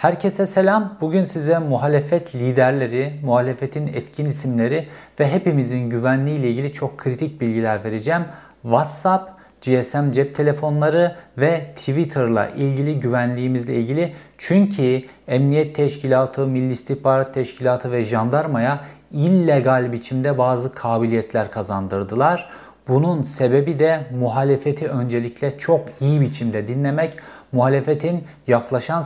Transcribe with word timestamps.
Herkese 0.00 0.46
selam. 0.46 0.96
Bugün 1.00 1.22
size 1.22 1.58
muhalefet 1.58 2.34
liderleri, 2.34 3.12
muhalefetin 3.24 3.86
etkin 3.86 4.26
isimleri 4.26 4.88
ve 5.20 5.28
hepimizin 5.28 5.90
güvenliği 5.90 6.38
ile 6.38 6.50
ilgili 6.50 6.72
çok 6.72 6.98
kritik 6.98 7.40
bilgiler 7.40 7.84
vereceğim. 7.84 8.24
WhatsApp, 8.62 9.30
GSM 9.62 10.10
cep 10.12 10.34
telefonları 10.34 11.16
ve 11.38 11.66
Twitter'la 11.76 12.48
ilgili 12.48 13.00
güvenliğimizle 13.00 13.74
ilgili. 13.74 14.12
Çünkü 14.38 15.02
Emniyet 15.28 15.74
Teşkilatı, 15.74 16.46
Milli 16.46 16.72
İstihbarat 16.72 17.34
Teşkilatı 17.34 17.92
ve 17.92 18.04
jandarmaya 18.04 18.80
illegal 19.12 19.92
biçimde 19.92 20.38
bazı 20.38 20.74
kabiliyetler 20.74 21.50
kazandırdılar. 21.50 22.50
Bunun 22.88 23.22
sebebi 23.22 23.78
de 23.78 24.00
muhalefeti 24.20 24.88
öncelikle 24.88 25.58
çok 25.58 25.80
iyi 26.00 26.20
biçimde 26.20 26.68
dinlemek, 26.68 27.16
muhalefetin 27.52 28.24
yaklaşan 28.46 29.00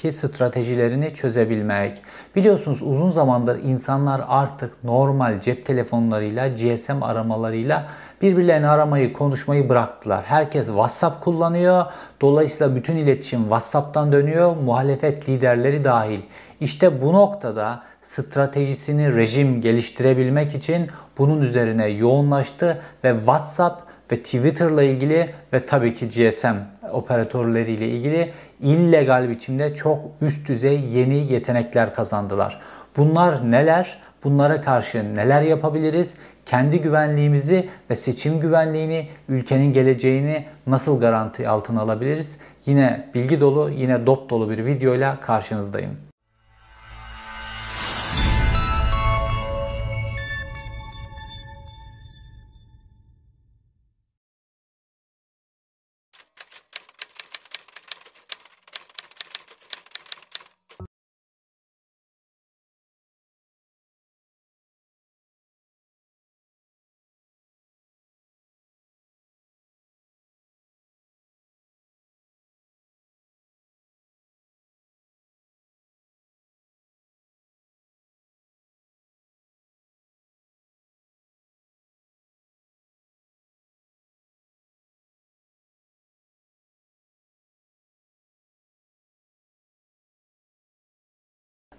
seçimlerdeki 0.00 0.12
stratejilerini 0.12 1.14
çözebilmek. 1.14 2.02
Biliyorsunuz 2.36 2.82
uzun 2.82 3.10
zamandır 3.10 3.58
insanlar 3.62 4.22
artık 4.28 4.84
normal 4.84 5.40
cep 5.40 5.64
telefonlarıyla, 5.64 6.48
GSM 6.48 7.02
aramalarıyla 7.02 7.88
birbirlerini 8.22 8.68
aramayı, 8.68 9.12
konuşmayı 9.12 9.68
bıraktılar. 9.68 10.22
Herkes 10.24 10.66
WhatsApp 10.66 11.24
kullanıyor. 11.24 11.86
Dolayısıyla 12.20 12.76
bütün 12.76 12.96
iletişim 12.96 13.40
WhatsApp'tan 13.42 14.12
dönüyor. 14.12 14.56
Muhalefet 14.56 15.28
liderleri 15.28 15.84
dahil. 15.84 16.20
İşte 16.60 17.02
bu 17.02 17.12
noktada 17.12 17.82
stratejisini 18.02 19.16
rejim 19.16 19.60
geliştirebilmek 19.60 20.54
için 20.54 20.88
bunun 21.18 21.40
üzerine 21.40 21.86
yoğunlaştı 21.86 22.82
ve 23.04 23.14
WhatsApp 23.16 23.82
ve 24.12 24.16
Twitter'la 24.16 24.82
ilgili 24.82 25.30
ve 25.52 25.66
tabii 25.66 25.94
ki 25.94 26.08
GSM 26.08 26.56
operatörleriyle 26.92 27.88
ilgili 27.88 28.32
illegal 28.62 29.28
biçimde 29.28 29.74
çok 29.74 29.98
üst 30.20 30.48
düzey 30.48 30.80
yeni 30.80 31.32
yetenekler 31.32 31.94
kazandılar. 31.94 32.60
Bunlar 32.96 33.50
neler? 33.50 33.98
Bunlara 34.24 34.60
karşı 34.60 35.16
neler 35.16 35.42
yapabiliriz? 35.42 36.14
Kendi 36.46 36.80
güvenliğimizi 36.80 37.68
ve 37.90 37.96
seçim 37.96 38.40
güvenliğini, 38.40 39.08
ülkenin 39.28 39.72
geleceğini 39.72 40.44
nasıl 40.66 41.00
garanti 41.00 41.48
altına 41.48 41.80
alabiliriz? 41.80 42.36
Yine 42.66 43.10
bilgi 43.14 43.40
dolu, 43.40 43.70
yine 43.70 44.06
dop 44.06 44.30
dolu 44.30 44.50
bir 44.50 44.66
videoyla 44.66 45.20
karşınızdayım. 45.20 46.09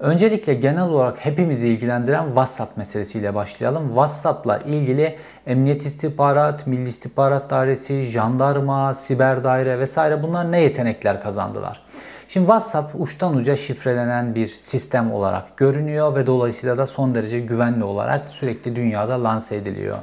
Öncelikle 0.01 0.53
genel 0.53 0.83
olarak 0.83 1.25
hepimizi 1.25 1.67
ilgilendiren 1.67 2.25
WhatsApp 2.25 2.77
meselesiyle 2.77 3.35
başlayalım. 3.35 3.87
WhatsApp'la 3.87 4.57
ilgili 4.57 5.17
Emniyet 5.47 5.85
İstihbarat, 5.85 6.67
Milli 6.67 6.89
İstihbarat 6.89 7.49
Dairesi, 7.49 8.01
Jandarma, 8.01 8.93
Siber 8.93 9.43
Daire 9.43 9.79
vesaire 9.79 10.23
bunlar 10.23 10.51
ne 10.51 10.61
yetenekler 10.61 11.23
kazandılar? 11.23 11.83
Şimdi 12.27 12.45
WhatsApp 12.45 13.01
uçtan 13.01 13.35
uca 13.35 13.57
şifrelenen 13.57 14.35
bir 14.35 14.47
sistem 14.47 15.13
olarak 15.13 15.57
görünüyor 15.57 16.15
ve 16.15 16.27
dolayısıyla 16.27 16.77
da 16.77 16.87
son 16.87 17.15
derece 17.15 17.39
güvenli 17.39 17.83
olarak 17.83 18.29
sürekli 18.29 18.75
dünyada 18.75 19.23
lanse 19.23 19.55
ediliyor. 19.55 19.97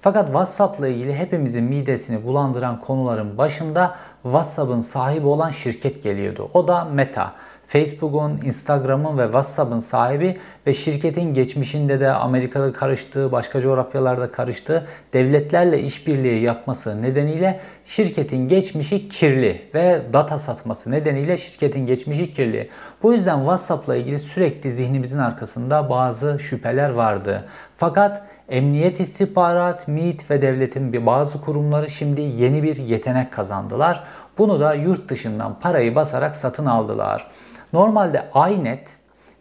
Fakat 0.00 0.26
WhatsApp'la 0.26 0.88
ilgili 0.88 1.14
hepimizin 1.14 1.64
midesini 1.64 2.26
bulandıran 2.26 2.80
konuların 2.80 3.38
başında 3.38 3.94
WhatsApp'ın 4.22 4.80
sahibi 4.80 5.26
olan 5.26 5.50
şirket 5.50 6.02
geliyordu. 6.02 6.50
O 6.54 6.68
da 6.68 6.84
Meta. 6.84 7.32
Facebook'un, 7.68 8.40
Instagram'ın 8.44 9.18
ve 9.18 9.24
WhatsApp'ın 9.24 9.78
sahibi 9.78 10.38
ve 10.66 10.74
şirketin 10.74 11.34
geçmişinde 11.34 12.00
de 12.00 12.10
Amerika'da 12.10 12.72
karıştığı, 12.72 13.32
başka 13.32 13.60
coğrafyalarda 13.60 14.32
karıştığı 14.32 14.86
devletlerle 15.12 15.82
işbirliği 15.82 16.42
yapması 16.42 17.02
nedeniyle 17.02 17.60
şirketin 17.84 18.48
geçmişi 18.48 19.08
kirli 19.08 19.62
ve 19.74 20.02
data 20.12 20.38
satması 20.38 20.90
nedeniyle 20.90 21.38
şirketin 21.38 21.86
geçmişi 21.86 22.32
kirli. 22.32 22.68
Bu 23.02 23.12
yüzden 23.12 23.38
WhatsApp'la 23.38 23.96
ilgili 23.96 24.18
sürekli 24.18 24.72
zihnimizin 24.72 25.18
arkasında 25.18 25.90
bazı 25.90 26.38
şüpheler 26.38 26.90
vardı. 26.90 27.44
Fakat 27.76 28.22
Emniyet 28.48 29.00
istihbarat, 29.00 29.88
MİT 29.88 30.30
ve 30.30 30.42
devletin 30.42 31.06
bazı 31.06 31.40
kurumları 31.40 31.90
şimdi 31.90 32.20
yeni 32.20 32.62
bir 32.62 32.76
yetenek 32.76 33.32
kazandılar. 33.32 34.04
Bunu 34.38 34.60
da 34.60 34.74
yurt 34.74 35.08
dışından 35.08 35.60
parayı 35.60 35.94
basarak 35.94 36.36
satın 36.36 36.66
aldılar. 36.66 37.28
Normalde 37.74 38.24
iNet 38.50 38.88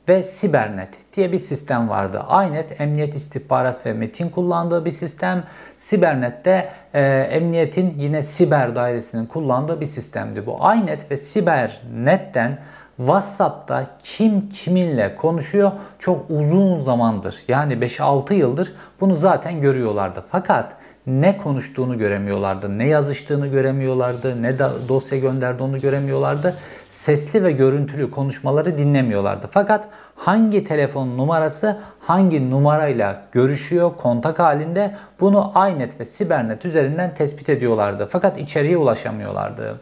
ve 0.09 0.23
Sibernet 0.23 0.89
diye 1.15 1.31
bir 1.31 1.39
sistem 1.39 1.89
vardı. 1.89 2.25
iNet 2.47 2.81
emniyet 2.81 3.15
istihbarat 3.15 3.85
ve 3.85 3.93
metin 3.93 4.29
kullandığı 4.29 4.85
bir 4.85 4.91
sistem. 4.91 5.43
Sibernet 5.77 6.45
de 6.45 6.69
e, 6.93 7.01
emniyetin 7.07 7.95
yine 7.97 8.23
siber 8.23 8.75
dairesinin 8.75 9.25
kullandığı 9.25 9.81
bir 9.81 9.85
sistemdi. 9.85 10.45
Bu 10.45 10.57
iNet 10.75 11.11
ve 11.11 11.17
Sibernetten 11.17 12.57
WhatsApp'ta 12.97 13.87
kim 14.03 14.49
kiminle 14.49 15.15
konuşuyor 15.15 15.71
çok 15.99 16.25
uzun 16.29 16.77
zamandır 16.77 17.35
yani 17.47 17.73
5-6 17.73 18.33
yıldır 18.33 18.73
bunu 19.01 19.15
zaten 19.15 19.61
görüyorlardı. 19.61 20.23
Fakat 20.31 20.75
ne 21.07 21.37
konuştuğunu 21.37 21.97
göremiyorlardı, 21.97 22.77
ne 22.77 22.87
yazıştığını 22.87 23.47
göremiyorlardı, 23.47 24.43
ne 24.43 24.59
dosya 24.59 25.17
gönderdi 25.17 25.63
onu 25.63 25.77
göremiyorlardı. 25.77 26.55
Sesli 26.93 27.43
ve 27.43 27.51
görüntülü 27.51 28.11
konuşmaları 28.11 28.77
dinlemiyorlardı. 28.77 29.47
Fakat 29.51 29.87
hangi 30.15 30.63
telefon 30.63 31.17
numarası 31.17 31.77
hangi 31.99 32.51
numarayla 32.51 33.23
görüşüyor 33.31 33.91
kontak 33.97 34.39
halinde 34.39 34.95
bunu 35.19 35.53
iNet 35.55 35.99
ve 35.99 36.05
Sibernet 36.05 36.65
üzerinden 36.65 37.15
tespit 37.15 37.49
ediyorlardı. 37.49 38.07
Fakat 38.11 38.37
içeriye 38.37 38.77
ulaşamıyorlardı. 38.77 39.79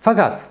Fakat 0.00 0.44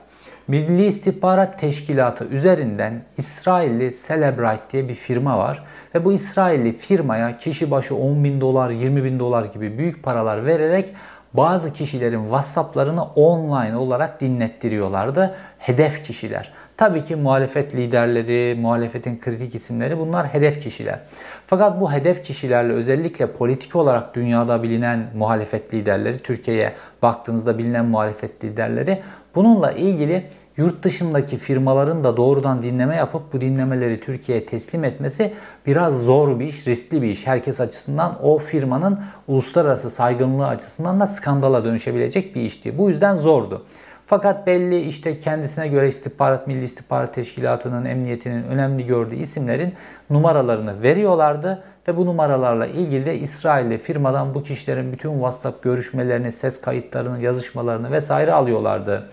Milli 0.47 0.86
İstihbarat 0.86 1.59
Teşkilatı 1.59 2.26
üzerinden 2.26 3.03
İsrailli 3.18 3.91
Celebrite 4.08 4.64
diye 4.72 4.90
bir 4.90 4.94
firma 4.94 5.38
var. 5.38 5.64
Ve 5.96 6.06
bu 6.06 6.14
İsrailli 6.14 6.78
firmaya 6.78 7.38
kişi 7.38 7.72
başı 7.72 7.96
10 7.96 8.24
bin 8.24 8.41
dolar, 8.41 8.70
20 8.70 9.03
bin 9.03 9.20
dolar 9.20 9.46
gibi 9.46 9.78
büyük 9.78 10.03
paralar 10.03 10.46
vererek 10.46 10.94
bazı 11.34 11.73
kişilerin 11.73 12.23
WhatsApp'larını 12.23 13.03
online 13.03 13.78
olarak 13.78 14.22
dinlettiriyorlardı. 14.22 15.35
Hedef 15.57 16.03
kişiler. 16.03 16.51
Tabii 16.78 17.03
ki 17.03 17.16
muhalefet 17.16 17.75
liderleri, 17.75 18.56
muhalefetin 18.62 19.19
kritik 19.19 19.56
isimleri 19.56 20.00
bunlar 20.00 20.28
hedef 20.28 20.63
kişiler. 20.63 21.00
Fakat 21.47 21.81
bu 21.81 21.91
hedef 21.91 22.23
kişilerle 22.23 22.73
özellikle 22.73 23.31
politik 23.31 23.75
olarak 23.75 24.16
dünyada 24.16 24.63
bilinen 24.63 25.07
muhalefet 25.16 25.73
liderleri, 25.73 26.17
Türkiye'ye 26.17 26.73
baktığınızda 27.01 27.57
bilinen 27.57 27.85
muhalefet 27.85 28.44
liderleri 28.44 29.01
bununla 29.35 29.72
ilgili 29.72 30.23
yurt 30.57 30.83
dışındaki 30.83 31.37
firmaların 31.37 32.03
da 32.03 32.17
doğrudan 32.17 32.63
dinleme 32.63 32.95
yapıp 32.95 33.34
bu 33.34 33.41
dinlemeleri 33.41 33.99
Türkiye'ye 33.99 34.46
teslim 34.46 34.84
etmesi 34.84 35.34
biraz 35.66 36.03
zor 36.03 36.40
bir 36.40 36.46
iş, 36.46 36.67
riskli 36.67 37.01
bir 37.01 37.07
iş. 37.07 37.28
Herkes 37.28 37.61
açısından 37.61 38.23
o 38.23 38.37
firmanın 38.37 38.99
uluslararası 39.28 39.90
saygınlığı 39.90 40.47
açısından 40.47 40.99
da 40.99 41.07
skandala 41.07 41.63
dönüşebilecek 41.63 42.35
bir 42.35 42.41
işti. 42.41 42.78
Bu 42.78 42.90
yüzden 42.90 43.16
zordu. 43.16 43.66
Fakat 44.09 44.47
belli 44.47 44.81
işte 44.81 45.19
kendisine 45.19 45.67
göre 45.67 45.87
istihbarat, 45.87 46.47
Milli 46.47 46.63
İstihbarat 46.63 47.13
Teşkilatı'nın, 47.13 47.85
emniyetinin 47.85 48.43
önemli 48.43 48.85
gördüğü 48.85 49.16
isimlerin 49.16 49.73
numaralarını 50.09 50.81
veriyorlardı 50.84 51.63
ve 51.87 51.97
bu 51.97 52.05
numaralarla 52.05 52.67
ilgili 52.67 53.05
de 53.05 53.17
İsrail'de 53.17 53.78
firmadan 53.78 54.34
bu 54.34 54.43
kişilerin 54.43 54.91
bütün 54.91 55.13
WhatsApp 55.13 55.63
görüşmelerini, 55.63 56.31
ses 56.31 56.61
kayıtlarını, 56.61 57.22
yazışmalarını 57.22 57.91
vesaire 57.91 58.34
alıyorlardı. 58.34 59.09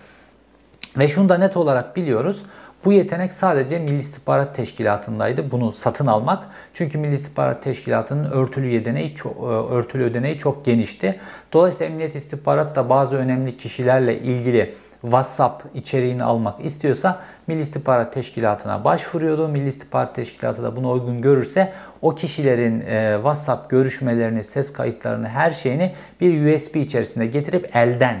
Ve 0.97 1.07
şunu 1.07 1.29
da 1.29 1.37
net 1.37 1.57
olarak 1.57 1.95
biliyoruz. 1.95 2.43
Bu 2.85 2.93
yetenek 2.93 3.33
sadece 3.33 3.79
Milli 3.79 3.99
İstihbarat 3.99 4.55
Teşkilatı'ndaydı 4.55 5.51
bunu 5.51 5.71
satın 5.71 6.07
almak. 6.07 6.43
Çünkü 6.73 6.97
Milli 6.97 7.13
İstihbarat 7.13 7.63
Teşkilatı'nın 7.63 8.31
örtülü 8.31 8.67
yeteneği 8.67 9.15
çok, 9.15 9.37
e, 9.37 9.45
örtülü 9.45 10.03
ödeneği 10.03 10.37
çok 10.37 10.65
genişti. 10.65 11.19
Dolayısıyla 11.53 11.91
Emniyet 11.91 12.15
İstihbarat 12.15 12.75
da 12.75 12.89
bazı 12.89 13.15
önemli 13.15 13.57
kişilerle 13.57 14.19
ilgili 14.19 14.75
WhatsApp 15.01 15.63
içeriğini 15.75 16.23
almak 16.23 16.65
istiyorsa 16.65 17.19
Milli 17.47 17.59
İstihbarat 17.59 18.13
Teşkilatı'na 18.13 18.83
başvuruyordu. 18.83 19.47
Milli 19.47 19.67
İstihbarat 19.67 20.15
Teşkilatı 20.15 20.63
da 20.63 20.75
bunu 20.75 20.91
uygun 20.91 21.21
görürse 21.21 21.73
o 22.01 22.15
kişilerin 22.15 22.81
e, 22.81 23.13
WhatsApp 23.15 23.69
görüşmelerini, 23.69 24.43
ses 24.43 24.73
kayıtlarını, 24.73 25.27
her 25.27 25.51
şeyini 25.51 25.93
bir 26.21 26.55
USB 26.55 26.75
içerisinde 26.75 27.25
getirip 27.25 27.75
elden 27.75 28.17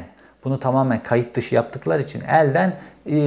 bunu 0.47 0.59
tamamen 0.59 1.03
kayıt 1.03 1.35
dışı 1.35 1.55
yaptıkları 1.55 2.01
için 2.01 2.21
elden 2.21 2.73
e, 3.05 3.17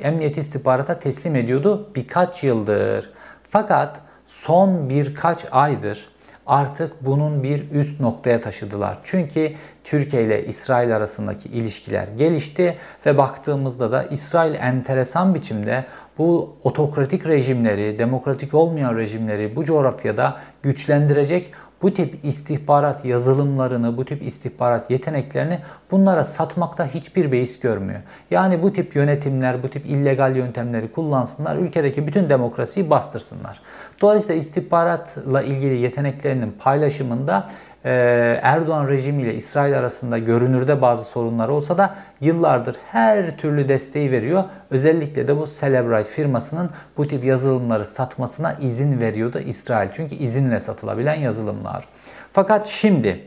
emniyet 0.00 0.38
istihbarata 0.38 0.98
teslim 0.98 1.36
ediyordu 1.36 1.90
birkaç 1.94 2.44
yıldır. 2.44 3.10
Fakat 3.50 4.00
son 4.26 4.88
birkaç 4.88 5.44
aydır 5.50 6.08
artık 6.46 6.92
bunun 7.04 7.42
bir 7.42 7.70
üst 7.70 8.00
noktaya 8.00 8.40
taşıdılar. 8.40 8.98
Çünkü 9.02 9.52
Türkiye 9.84 10.24
ile 10.24 10.46
İsrail 10.46 10.96
arasındaki 10.96 11.48
ilişkiler 11.48 12.08
gelişti 12.18 12.76
ve 13.06 13.18
baktığımızda 13.18 13.92
da 13.92 14.04
İsrail 14.04 14.54
enteresan 14.54 15.34
biçimde 15.34 15.84
bu 16.18 16.56
otokratik 16.64 17.26
rejimleri, 17.26 17.98
demokratik 17.98 18.54
olmayan 18.54 18.96
rejimleri 18.96 19.56
bu 19.56 19.64
coğrafyada 19.64 20.36
güçlendirecek 20.62 21.52
bu 21.82 21.94
tip 21.94 22.24
istihbarat 22.24 23.04
yazılımlarını, 23.04 23.96
bu 23.96 24.04
tip 24.04 24.22
istihbarat 24.22 24.90
yeteneklerini 24.90 25.58
bunlara 25.90 26.24
satmakta 26.24 26.86
hiçbir 26.86 27.32
beis 27.32 27.60
görmüyor. 27.60 28.00
Yani 28.30 28.62
bu 28.62 28.72
tip 28.72 28.96
yönetimler, 28.96 29.62
bu 29.62 29.68
tip 29.68 29.86
illegal 29.86 30.36
yöntemleri 30.36 30.92
kullansınlar, 30.92 31.56
ülkedeki 31.56 32.06
bütün 32.06 32.30
demokrasiyi 32.30 32.90
bastırsınlar. 32.90 33.60
Dolayısıyla 34.00 34.34
istihbaratla 34.34 35.42
ilgili 35.42 35.74
yeteneklerinin 35.74 36.54
paylaşımında 36.58 37.48
Erdoğan 37.84 38.88
rejimiyle 38.88 39.34
İsrail 39.34 39.78
arasında 39.78 40.18
görünürde 40.18 40.82
bazı 40.82 41.04
sorunlar 41.04 41.48
olsa 41.48 41.78
da 41.78 41.94
yıllardır 42.20 42.76
her 42.92 43.36
türlü 43.36 43.68
desteği 43.68 44.12
veriyor. 44.12 44.44
Özellikle 44.70 45.28
de 45.28 45.36
bu 45.36 45.46
Celebrite 45.60 46.10
firmasının 46.10 46.70
bu 46.96 47.08
tip 47.08 47.24
yazılımları 47.24 47.84
satmasına 47.84 48.52
izin 48.52 49.00
veriyordu 49.00 49.38
İsrail. 49.38 49.88
Çünkü 49.92 50.14
izinle 50.14 50.60
satılabilen 50.60 51.14
yazılımlar. 51.14 51.84
Fakat 52.32 52.66
şimdi 52.66 53.26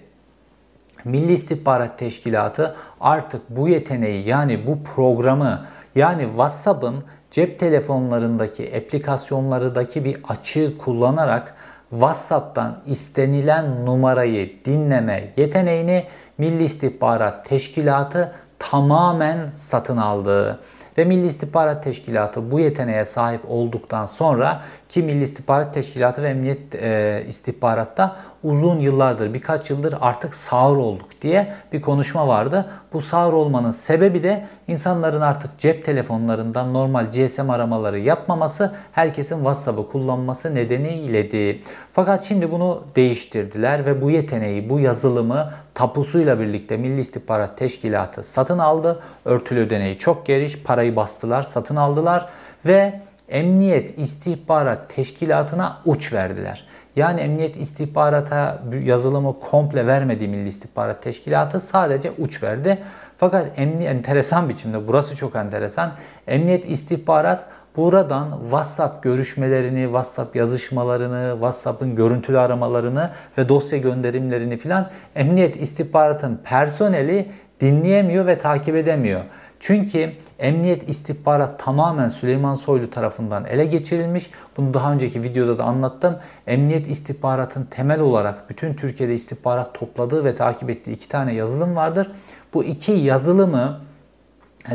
Milli 1.05 1.33
İstihbarat 1.33 1.99
Teşkilatı 1.99 2.75
artık 3.01 3.41
bu 3.49 3.69
yeteneği 3.69 4.27
yani 4.27 4.67
bu 4.67 4.83
programı 4.83 5.65
yani 5.95 6.21
WhatsApp'ın 6.21 7.03
cep 7.31 7.59
telefonlarındaki 7.59 8.73
aplikasyonlarındaki 8.77 10.05
bir 10.05 10.17
açığı 10.29 10.77
kullanarak 10.77 11.55
WhatsApp'tan 11.89 12.81
istenilen 12.85 13.85
numarayı 13.85 14.65
dinleme 14.65 15.33
yeteneğini 15.37 16.05
Milli 16.37 16.63
İstihbarat 16.63 17.45
Teşkilatı 17.45 18.35
tamamen 18.59 19.49
satın 19.55 19.97
aldı. 19.97 20.59
Ve 20.97 21.05
Milli 21.05 21.25
İstihbarat 21.25 21.83
Teşkilatı 21.83 22.51
bu 22.51 22.59
yeteneğe 22.59 23.05
sahip 23.05 23.41
olduktan 23.47 24.05
sonra 24.05 24.61
ki 24.89 25.03
Milli 25.03 25.23
İstihbarat 25.23 25.73
Teşkilatı 25.73 26.23
ve 26.23 26.29
Emniyet 26.29 26.75
e, 26.75 27.23
İstihbarat'ta 27.27 28.15
uzun 28.43 28.79
yıllardır, 28.79 29.33
birkaç 29.33 29.69
yıldır 29.69 29.95
artık 30.01 30.35
sağır 30.35 30.75
olduk 30.75 31.09
diye 31.21 31.53
bir 31.73 31.81
konuşma 31.81 32.27
vardı. 32.27 32.69
Bu 32.93 33.01
sağır 33.01 33.33
olmanın 33.33 33.71
sebebi 33.71 34.23
de 34.23 34.45
insanların 34.67 35.21
artık 35.21 35.59
cep 35.59 35.85
telefonlarından 35.85 36.73
normal 36.73 37.05
GSM 37.05 37.49
aramaları 37.49 37.99
yapmaması, 37.99 38.75
herkesin 38.91 39.35
WhatsApp'ı 39.35 39.89
kullanması 39.89 40.55
nedeniydi. 40.55 41.61
Fakat 41.93 42.23
şimdi 42.23 42.51
bunu 42.51 42.83
değiştirdiler 42.95 43.85
ve 43.85 44.01
bu 44.01 44.11
yeteneği, 44.11 44.69
bu 44.69 44.79
yazılımı 44.79 45.49
tapusuyla 45.73 46.39
birlikte 46.39 46.77
Milli 46.77 47.01
İstihbarat 47.01 47.57
Teşkilatı 47.57 48.23
satın 48.23 48.59
aldı. 48.59 48.99
Örtülü 49.25 49.59
ödeneği 49.59 49.97
çok 49.97 50.25
geniş, 50.25 50.63
parayı 50.63 50.95
bastılar, 50.95 51.43
satın 51.43 51.75
aldılar 51.75 52.29
ve 52.65 53.01
Emniyet 53.29 53.99
İstihbarat 53.99 54.89
Teşkilatı'na 54.89 55.77
uç 55.85 56.13
verdiler. 56.13 56.67
Yani 56.95 57.21
Emniyet 57.21 57.57
İstihbarata 57.57 58.61
yazılımı 58.83 59.39
komple 59.39 59.87
vermedi 59.87 60.27
Milli 60.27 60.47
İstihbarat 60.47 61.03
Teşkilatı 61.03 61.59
sadece 61.59 62.11
uç 62.17 62.43
verdi. 62.43 62.77
Fakat 63.17 63.59
emni 63.59 63.83
enteresan 63.83 64.49
biçimde 64.49 64.87
burası 64.87 65.15
çok 65.15 65.35
enteresan. 65.35 65.91
Emniyet 66.27 66.69
İstihbarat 66.69 67.45
buradan 67.77 68.39
WhatsApp 68.41 69.03
görüşmelerini, 69.03 69.83
WhatsApp 69.83 70.35
yazışmalarını, 70.35 71.31
WhatsApp'ın 71.33 71.95
görüntülü 71.95 72.39
aramalarını 72.39 73.09
ve 73.37 73.49
dosya 73.49 73.79
gönderimlerini 73.79 74.57
filan 74.57 74.89
Emniyet 75.15 75.55
İstihbarat'ın 75.61 76.41
personeli 76.43 77.31
dinleyemiyor 77.61 78.25
ve 78.25 78.37
takip 78.37 78.75
edemiyor. 78.75 79.21
Çünkü 79.67 80.11
emniyet 80.39 80.89
istihbarat 80.89 81.59
tamamen 81.59 82.09
Süleyman 82.09 82.55
Soylu 82.55 82.89
tarafından 82.89 83.45
ele 83.45 83.65
geçirilmiş. 83.65 84.29
Bunu 84.57 84.73
daha 84.73 84.93
önceki 84.93 85.23
videoda 85.23 85.57
da 85.57 85.63
anlattım. 85.63 86.17
Emniyet 86.47 86.87
istihbaratın 86.87 87.63
temel 87.63 87.99
olarak 87.99 88.49
bütün 88.49 88.73
Türkiye'de 88.73 89.13
istihbarat 89.13 89.73
topladığı 89.73 90.25
ve 90.25 90.35
takip 90.35 90.69
ettiği 90.69 90.91
iki 90.91 91.09
tane 91.09 91.33
yazılım 91.33 91.75
vardır. 91.75 92.11
Bu 92.53 92.63
iki 92.63 92.91
yazılımı 92.91 93.81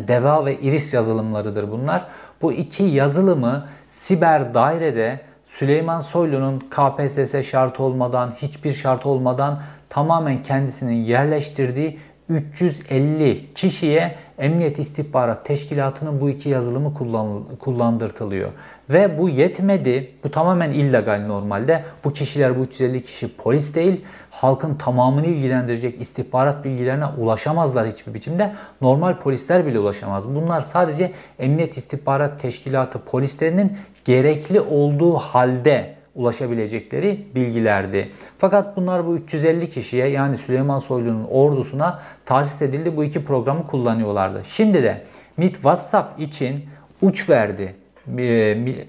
DEVA 0.08 0.46
ve 0.46 0.60
IRIS 0.60 0.94
yazılımlarıdır 0.94 1.70
bunlar. 1.70 2.06
Bu 2.42 2.52
iki 2.52 2.82
yazılımı 2.82 3.68
siber 3.88 4.54
dairede 4.54 5.20
Süleyman 5.44 6.00
Soylu'nun 6.00 6.58
KPSS 6.58 7.50
şartı 7.50 7.82
olmadan, 7.82 8.30
hiçbir 8.30 8.72
şart 8.72 9.06
olmadan 9.06 9.62
tamamen 9.88 10.42
kendisinin 10.42 11.04
yerleştirdiği 11.04 11.98
350 12.30 13.54
kişiye 13.54 14.14
Emniyet 14.38 14.78
İstihbarat 14.78 15.44
Teşkilatı'nın 15.44 16.20
bu 16.20 16.30
iki 16.30 16.48
yazılımı 16.48 16.94
kullan, 16.94 17.44
kullandırtılıyor. 17.60 18.50
Ve 18.90 19.18
bu 19.18 19.28
yetmedi. 19.28 20.10
Bu 20.24 20.30
tamamen 20.30 20.70
illegal 20.70 21.26
normalde. 21.26 21.84
Bu 22.04 22.12
kişiler 22.12 22.58
bu 22.58 22.62
350 22.62 23.02
kişi 23.02 23.36
polis 23.36 23.74
değil. 23.74 24.04
Halkın 24.30 24.74
tamamını 24.74 25.26
ilgilendirecek 25.26 26.00
istihbarat 26.00 26.64
bilgilerine 26.64 27.06
ulaşamazlar 27.06 27.88
hiçbir 27.88 28.14
biçimde. 28.14 28.52
Normal 28.80 29.18
polisler 29.18 29.66
bile 29.66 29.78
ulaşamaz. 29.78 30.24
Bunlar 30.34 30.60
sadece 30.60 31.12
Emniyet 31.38 31.76
İstihbarat 31.76 32.40
Teşkilatı 32.40 32.98
polislerinin 32.98 33.78
gerekli 34.04 34.60
olduğu 34.60 35.14
halde 35.14 35.99
ulaşabilecekleri 36.20 37.26
bilgilerdi. 37.34 38.10
Fakat 38.38 38.76
bunlar 38.76 39.06
bu 39.06 39.16
350 39.16 39.68
kişiye 39.68 40.06
yani 40.06 40.38
Süleyman 40.38 40.78
Soylu'nun 40.78 41.24
ordusuna 41.24 42.00
tahsis 42.24 42.62
edildi. 42.62 42.96
Bu 42.96 43.04
iki 43.04 43.24
programı 43.24 43.66
kullanıyorlardı. 43.66 44.42
Şimdi 44.44 44.82
de 44.82 45.04
MIT 45.36 45.54
WhatsApp 45.54 46.20
için 46.20 46.64
uç 47.02 47.30
verdi 47.30 47.74
e, 48.18 48.24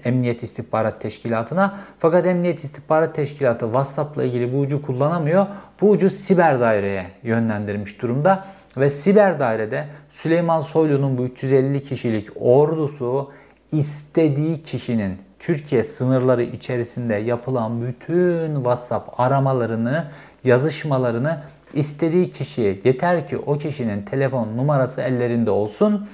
Emniyet 0.04 0.42
İstihbarat 0.42 1.00
Teşkilatı'na. 1.00 1.78
Fakat 1.98 2.26
Emniyet 2.26 2.64
İstihbarat 2.64 3.14
Teşkilatı 3.14 3.64
WhatsApp'la 3.64 4.24
ilgili 4.24 4.52
bu 4.52 4.58
ucu 4.58 4.82
kullanamıyor. 4.82 5.46
Bu 5.80 5.90
ucu 5.90 6.10
siber 6.10 6.60
daireye 6.60 7.06
yönlendirmiş 7.22 8.02
durumda. 8.02 8.44
Ve 8.76 8.90
siber 8.90 9.40
dairede 9.40 9.86
Süleyman 10.10 10.60
Soylu'nun 10.60 11.18
bu 11.18 11.24
350 11.24 11.82
kişilik 11.82 12.28
ordusu 12.40 13.30
istediği 13.72 14.62
kişinin 14.62 15.18
Türkiye 15.42 15.82
sınırları 15.82 16.42
içerisinde 16.42 17.14
yapılan 17.14 17.82
bütün 17.82 18.54
WhatsApp 18.54 19.20
aramalarını, 19.20 20.04
yazışmalarını 20.44 21.42
istediği 21.74 22.30
kişiye 22.30 22.78
yeter 22.84 23.26
ki 23.26 23.38
o 23.38 23.58
kişinin 23.58 24.02
telefon 24.02 24.56
numarası 24.56 25.00
ellerinde 25.00 25.50
olsun. 25.50 26.08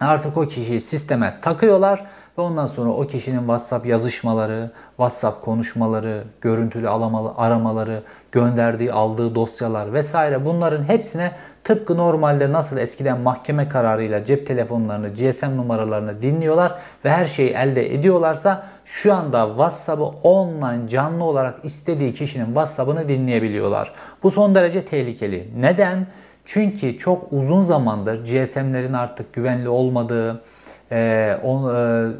Artık 0.00 0.36
o 0.36 0.46
kişiyi 0.46 0.80
sisteme 0.80 1.38
takıyorlar 1.42 2.04
ve 2.38 2.42
ondan 2.42 2.66
sonra 2.66 2.90
o 2.90 3.06
kişinin 3.06 3.38
WhatsApp 3.38 3.86
yazışmaları, 3.86 4.70
WhatsApp 4.88 5.44
konuşmaları, 5.44 6.24
görüntülü 6.40 6.88
aramaları, 7.36 8.02
gönderdiği, 8.34 8.92
aldığı 8.92 9.34
dosyalar 9.34 9.92
vesaire 9.92 10.44
bunların 10.44 10.88
hepsine 10.88 11.32
tıpkı 11.64 11.96
normalde 11.96 12.52
nasıl 12.52 12.76
eskiden 12.76 13.20
mahkeme 13.20 13.68
kararıyla 13.68 14.24
cep 14.24 14.46
telefonlarını, 14.46 15.08
GSM 15.08 15.56
numaralarını 15.56 16.22
dinliyorlar 16.22 16.74
ve 17.04 17.10
her 17.10 17.24
şeyi 17.24 17.50
elde 17.50 17.94
ediyorlarsa 17.94 18.66
şu 18.84 19.14
anda 19.14 19.46
WhatsApp'ı 19.46 20.04
online 20.04 20.88
canlı 20.88 21.24
olarak 21.24 21.64
istediği 21.64 22.12
kişinin 22.12 22.46
WhatsApp'ını 22.46 23.08
dinleyebiliyorlar. 23.08 23.92
Bu 24.22 24.30
son 24.30 24.54
derece 24.54 24.84
tehlikeli. 24.84 25.48
Neden? 25.58 26.06
Çünkü 26.44 26.98
çok 26.98 27.32
uzun 27.32 27.60
zamandır 27.60 28.24
GSM'lerin 28.24 28.92
artık 28.92 29.32
güvenli 29.32 29.68
olmadığı, 29.68 30.42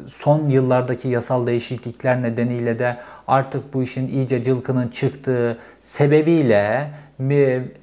son 0.07 0.49
yıllardaki 0.49 1.07
yasal 1.07 1.47
değişiklikler 1.47 2.23
nedeniyle 2.23 2.79
de 2.79 2.97
artık 3.27 3.73
bu 3.73 3.83
işin 3.83 4.07
iyice 4.07 4.43
cılkının 4.43 4.87
çıktığı 4.87 5.57
sebebiyle 5.79 6.91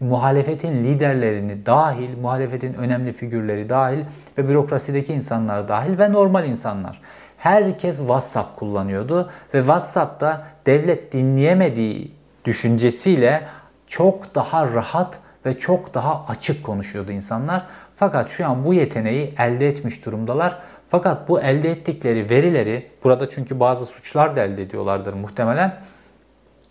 muhalefetin 0.00 0.84
liderlerini 0.84 1.66
dahil, 1.66 2.18
muhalefetin 2.18 2.74
önemli 2.74 3.12
figürleri 3.12 3.68
dahil 3.68 4.04
ve 4.38 4.48
bürokrasideki 4.48 5.12
insanlar 5.12 5.68
dahil 5.68 5.98
ve 5.98 6.12
normal 6.12 6.48
insanlar. 6.48 7.00
Herkes 7.38 7.98
WhatsApp 7.98 8.56
kullanıyordu 8.56 9.30
ve 9.54 9.58
WhatsApp'ta 9.58 10.46
devlet 10.66 11.12
dinleyemediği 11.12 12.12
düşüncesiyle 12.44 13.42
çok 13.86 14.34
daha 14.34 14.72
rahat 14.72 15.18
ve 15.46 15.58
çok 15.58 15.94
daha 15.94 16.26
açık 16.28 16.64
konuşuyordu 16.64 17.12
insanlar. 17.12 17.66
Fakat 17.96 18.30
şu 18.30 18.46
an 18.46 18.64
bu 18.64 18.74
yeteneği 18.74 19.34
elde 19.38 19.68
etmiş 19.68 20.06
durumdalar. 20.06 20.58
Fakat 20.92 21.28
bu 21.28 21.40
elde 21.40 21.70
ettikleri 21.70 22.30
verileri, 22.30 22.86
burada 23.04 23.30
çünkü 23.30 23.60
bazı 23.60 23.86
suçlar 23.86 24.36
da 24.36 24.44
elde 24.44 24.62
ediyorlardır 24.62 25.12
muhtemelen. 25.12 25.74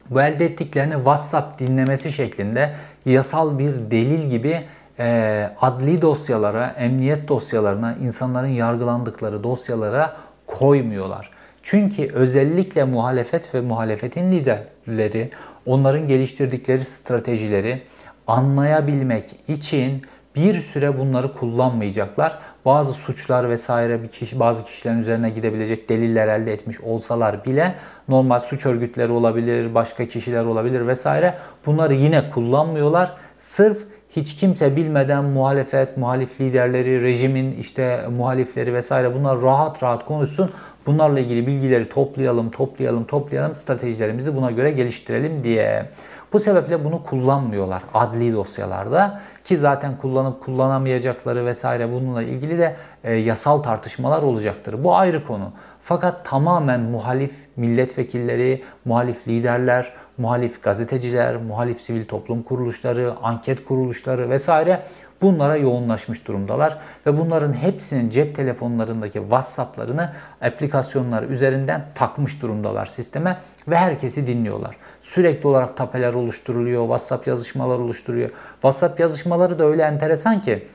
Bu 0.09 0.21
elde 0.21 0.45
ettiklerini 0.45 0.93
WhatsApp 0.93 1.59
dinlemesi 1.59 2.11
şeklinde 2.11 2.75
yasal 3.05 3.59
bir 3.59 3.71
delil 3.91 4.29
gibi 4.29 4.61
e, 4.99 5.49
adli 5.61 6.01
dosyalara, 6.01 6.67
emniyet 6.67 7.27
dosyalarına, 7.27 7.95
insanların 8.01 8.47
yargılandıkları 8.47 9.43
dosyalara 9.43 10.17
koymuyorlar. 10.47 11.29
Çünkü 11.63 12.07
özellikle 12.13 12.83
muhalefet 12.83 13.55
ve 13.55 13.61
muhalefetin 13.61 14.31
liderleri 14.31 15.29
onların 15.65 16.07
geliştirdikleri 16.07 16.85
stratejileri 16.85 17.81
anlayabilmek 18.27 19.35
için 19.47 20.01
bir 20.35 20.55
süre 20.55 20.99
bunları 20.99 21.33
kullanmayacaklar. 21.33 22.37
Bazı 22.65 22.93
suçlar 22.93 23.49
vesaire 23.49 24.03
bir 24.03 24.07
kişi 24.07 24.39
bazı 24.39 24.63
kişilerin 24.63 24.99
üzerine 24.99 25.29
gidebilecek 25.29 25.89
deliller 25.89 26.27
elde 26.27 26.53
etmiş 26.53 26.81
olsalar 26.81 27.45
bile 27.45 27.75
normal 28.07 28.39
suç 28.39 28.65
örgütleri 28.65 29.11
olabilir, 29.11 29.75
başka 29.75 30.07
kişiler 30.07 30.45
olabilir 30.45 30.87
vesaire 30.87 31.37
bunları 31.65 31.93
yine 31.93 32.29
kullanmıyorlar. 32.29 33.11
Sırf 33.37 33.85
hiç 34.15 34.35
kimse 34.35 34.75
bilmeden 34.75 35.23
muhalefet, 35.23 35.97
muhalif 35.97 36.41
liderleri, 36.41 37.01
rejimin 37.01 37.57
işte 37.57 38.07
muhalifleri 38.17 38.73
vesaire 38.73 39.15
bunlar 39.15 39.41
rahat 39.41 39.83
rahat 39.83 40.05
konuşsun. 40.05 40.51
Bunlarla 40.85 41.19
ilgili 41.19 41.47
bilgileri 41.47 41.89
toplayalım, 41.89 42.51
toplayalım, 42.51 43.03
toplayalım, 43.03 43.55
stratejilerimizi 43.55 44.35
buna 44.35 44.51
göre 44.51 44.71
geliştirelim 44.71 45.43
diye. 45.43 45.85
Bu 46.33 46.39
sebeple 46.39 46.83
bunu 46.83 47.03
kullanmıyorlar 47.03 47.83
adli 47.93 48.33
dosyalarda 48.33 49.21
ki 49.43 49.57
zaten 49.57 49.97
kullanıp 49.97 50.43
kullanamayacakları 50.43 51.45
vesaire 51.45 51.91
bununla 51.91 52.23
ilgili 52.23 52.57
de 52.57 52.75
e, 53.03 53.13
yasal 53.13 53.57
tartışmalar 53.57 54.23
olacaktır. 54.23 54.83
Bu 54.83 54.95
ayrı 54.95 55.27
konu. 55.27 55.51
Fakat 55.83 56.25
tamamen 56.25 56.79
muhalif 56.81 57.31
milletvekilleri, 57.55 58.63
muhalif 58.85 59.27
liderler, 59.27 59.93
muhalif 60.17 60.63
gazeteciler, 60.63 61.37
muhalif 61.37 61.81
sivil 61.81 62.05
toplum 62.05 62.43
kuruluşları, 62.43 63.13
anket 63.23 63.65
kuruluşları 63.65 64.29
vesaire 64.29 64.83
bunlara 65.21 65.55
yoğunlaşmış 65.55 66.27
durumdalar 66.27 66.77
ve 67.05 67.19
bunların 67.19 67.53
hepsinin 67.53 68.09
cep 68.09 68.35
telefonlarındaki 68.35 69.19
WhatsApp'larını 69.19 70.11
aplikasyonlar 70.41 71.23
üzerinden 71.23 71.85
takmış 71.95 72.41
durumdalar 72.41 72.85
sisteme 72.85 73.37
ve 73.67 73.75
herkesi 73.75 74.27
dinliyorlar. 74.27 74.75
Sürekli 75.13 75.47
olarak 75.47 75.77
tapeler 75.77 76.13
oluşturuluyor, 76.13 76.81
WhatsApp 76.81 77.27
yazışmalar 77.27 77.79
oluşturuyor. 77.79 78.29
WhatsApp 78.53 78.99
yazışmaları 78.99 79.59
da 79.59 79.65
öyle 79.65 79.83
enteresan 79.83 80.41
ki 80.41 80.67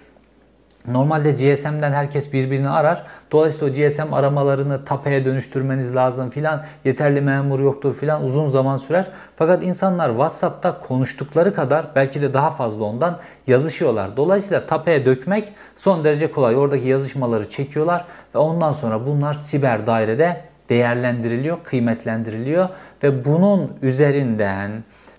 Normalde 0.88 1.32
GSM'den 1.32 1.92
herkes 1.92 2.32
birbirini 2.32 2.68
arar. 2.68 3.06
Dolayısıyla 3.32 3.66
o 3.66 3.88
GSM 3.88 4.14
aramalarını 4.14 4.84
tapeye 4.84 5.24
dönüştürmeniz 5.24 5.94
lazım 5.94 6.30
filan. 6.30 6.64
Yeterli 6.84 7.20
memur 7.20 7.60
yoktur 7.60 7.94
filan 7.94 8.24
uzun 8.24 8.48
zaman 8.48 8.76
sürer. 8.76 9.06
Fakat 9.36 9.62
insanlar 9.62 10.08
WhatsApp'ta 10.08 10.80
konuştukları 10.80 11.54
kadar 11.54 11.86
belki 11.94 12.22
de 12.22 12.34
daha 12.34 12.50
fazla 12.50 12.84
ondan 12.84 13.18
yazışıyorlar. 13.46 14.16
Dolayısıyla 14.16 14.66
tapeye 14.66 15.06
dökmek 15.06 15.52
son 15.76 16.04
derece 16.04 16.30
kolay. 16.30 16.56
Oradaki 16.56 16.88
yazışmaları 16.88 17.48
çekiyorlar 17.48 18.04
ve 18.34 18.38
ondan 18.38 18.72
sonra 18.72 19.06
bunlar 19.06 19.34
siber 19.34 19.86
dairede 19.86 20.40
değerlendiriliyor, 20.70 21.58
kıymetlendiriliyor 21.64 22.68
ve 23.02 23.24
bunun 23.24 23.72
üzerinden 23.82 24.70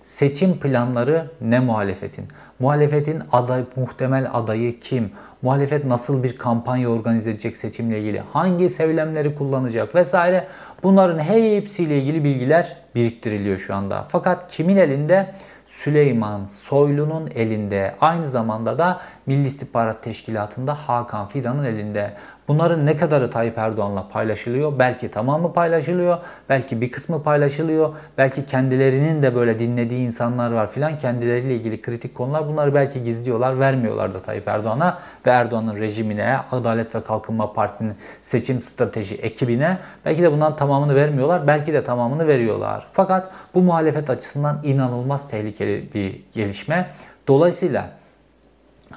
seçim 0.02 0.58
planları 0.58 1.30
ne 1.40 1.60
muhalefetin? 1.60 2.24
Muhalefetin 2.58 3.22
aday, 3.32 3.64
muhtemel 3.76 4.30
adayı 4.32 4.80
kim? 4.80 5.10
Muhalefet 5.42 5.84
nasıl 5.84 6.22
bir 6.22 6.38
kampanya 6.38 6.88
organize 6.88 7.30
edecek 7.30 7.56
seçimle 7.56 8.00
ilgili? 8.00 8.22
Hangi 8.32 8.70
söylemleri 8.70 9.34
kullanacak 9.34 9.94
vesaire? 9.94 10.46
Bunların 10.82 11.18
hepsiyle 11.18 11.98
ilgili 11.98 12.24
bilgiler 12.24 12.76
biriktiriliyor 12.94 13.58
şu 13.58 13.74
anda. 13.74 14.06
Fakat 14.08 14.52
kimin 14.52 14.76
elinde? 14.76 15.34
Süleyman 15.66 16.44
Soylu'nun 16.44 17.30
elinde. 17.34 17.94
Aynı 18.00 18.28
zamanda 18.28 18.78
da 18.78 19.00
Milli 19.26 19.46
İstihbarat 19.46 20.02
Teşkilatı'nda 20.02 20.74
Hakan 20.74 21.26
Fidan'ın 21.26 21.64
elinde. 21.64 22.12
Bunların 22.48 22.86
ne 22.86 22.96
kadarı 22.96 23.30
Tayyip 23.30 23.58
Erdoğan'la 23.58 24.08
paylaşılıyor? 24.08 24.78
Belki 24.78 25.10
tamamı 25.10 25.52
paylaşılıyor, 25.52 26.18
belki 26.48 26.80
bir 26.80 26.92
kısmı 26.92 27.22
paylaşılıyor, 27.22 27.94
belki 28.18 28.46
kendilerinin 28.46 29.22
de 29.22 29.34
böyle 29.34 29.58
dinlediği 29.58 30.06
insanlar 30.06 30.50
var 30.50 30.70
filan 30.70 30.98
kendileriyle 30.98 31.54
ilgili 31.54 31.82
kritik 31.82 32.14
konular 32.14 32.48
bunları 32.48 32.74
belki 32.74 33.04
gizliyorlar, 33.04 33.60
vermiyorlar 33.60 34.14
da 34.14 34.22
Tayyip 34.22 34.48
Erdoğan'a 34.48 34.98
ve 35.26 35.30
Erdoğan'ın 35.30 35.76
rejimine, 35.76 36.38
Adalet 36.52 36.94
ve 36.94 37.00
Kalkınma 37.00 37.52
Partisi'nin 37.52 37.94
seçim 38.22 38.62
strateji 38.62 39.14
ekibine 39.14 39.78
belki 40.04 40.22
de 40.22 40.32
bundan 40.32 40.56
tamamını 40.56 40.94
vermiyorlar, 40.94 41.46
belki 41.46 41.72
de 41.72 41.84
tamamını 41.84 42.26
veriyorlar. 42.26 42.86
Fakat 42.92 43.30
bu 43.54 43.62
muhalefet 43.62 44.10
açısından 44.10 44.60
inanılmaz 44.62 45.28
tehlikeli 45.28 45.88
bir 45.94 46.22
gelişme. 46.32 46.90
Dolayısıyla 47.28 47.90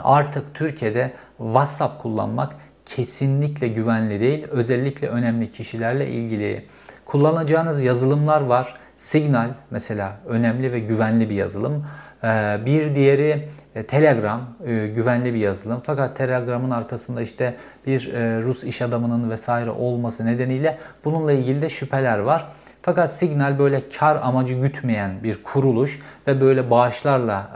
artık 0.04 0.56
Türkiye'de 0.56 1.12
WhatsApp 1.38 2.02
kullanmak 2.02 2.61
kesinlikle 2.96 3.68
güvenli 3.68 4.20
değil. 4.20 4.48
Özellikle 4.50 5.08
önemli 5.08 5.52
kişilerle 5.52 6.08
ilgili 6.08 6.66
kullanacağınız 7.06 7.84
yazılımlar 7.84 8.42
var. 8.42 8.76
Signal 8.98 9.50
mesela 9.72 10.18
önemli 10.28 10.72
ve 10.72 10.80
güvenli 10.80 11.30
bir 11.30 11.36
yazılım. 11.36 11.86
Ee, 12.24 12.60
bir 12.66 12.96
diğeri 12.96 13.48
e, 13.76 13.84
Telegram 13.84 14.42
e, 14.66 14.88
güvenli 14.88 15.34
bir 15.34 15.40
yazılım. 15.40 15.82
Fakat 15.86 16.18
Telegram'ın 16.18 16.72
arkasında 16.72 17.22
işte 17.22 17.56
bir 17.88 18.14
e, 18.14 18.42
Rus 18.42 18.64
iş 18.64 18.82
adamının 18.82 19.30
vesaire 19.30 19.70
olması 19.70 20.26
nedeniyle 20.26 20.78
bununla 21.06 21.32
ilgili 21.32 21.62
de 21.62 21.70
şüpheler 21.70 22.20
var. 22.20 22.48
Fakat 22.82 23.12
Signal 23.12 23.60
böyle 23.60 23.82
kar 24.00 24.16
amacı 24.16 24.54
gütmeyen 24.54 25.24
bir 25.24 25.44
kuruluş 25.44 26.00
ve 26.28 26.42
böyle 26.42 26.70
bağışlarla 26.70 27.52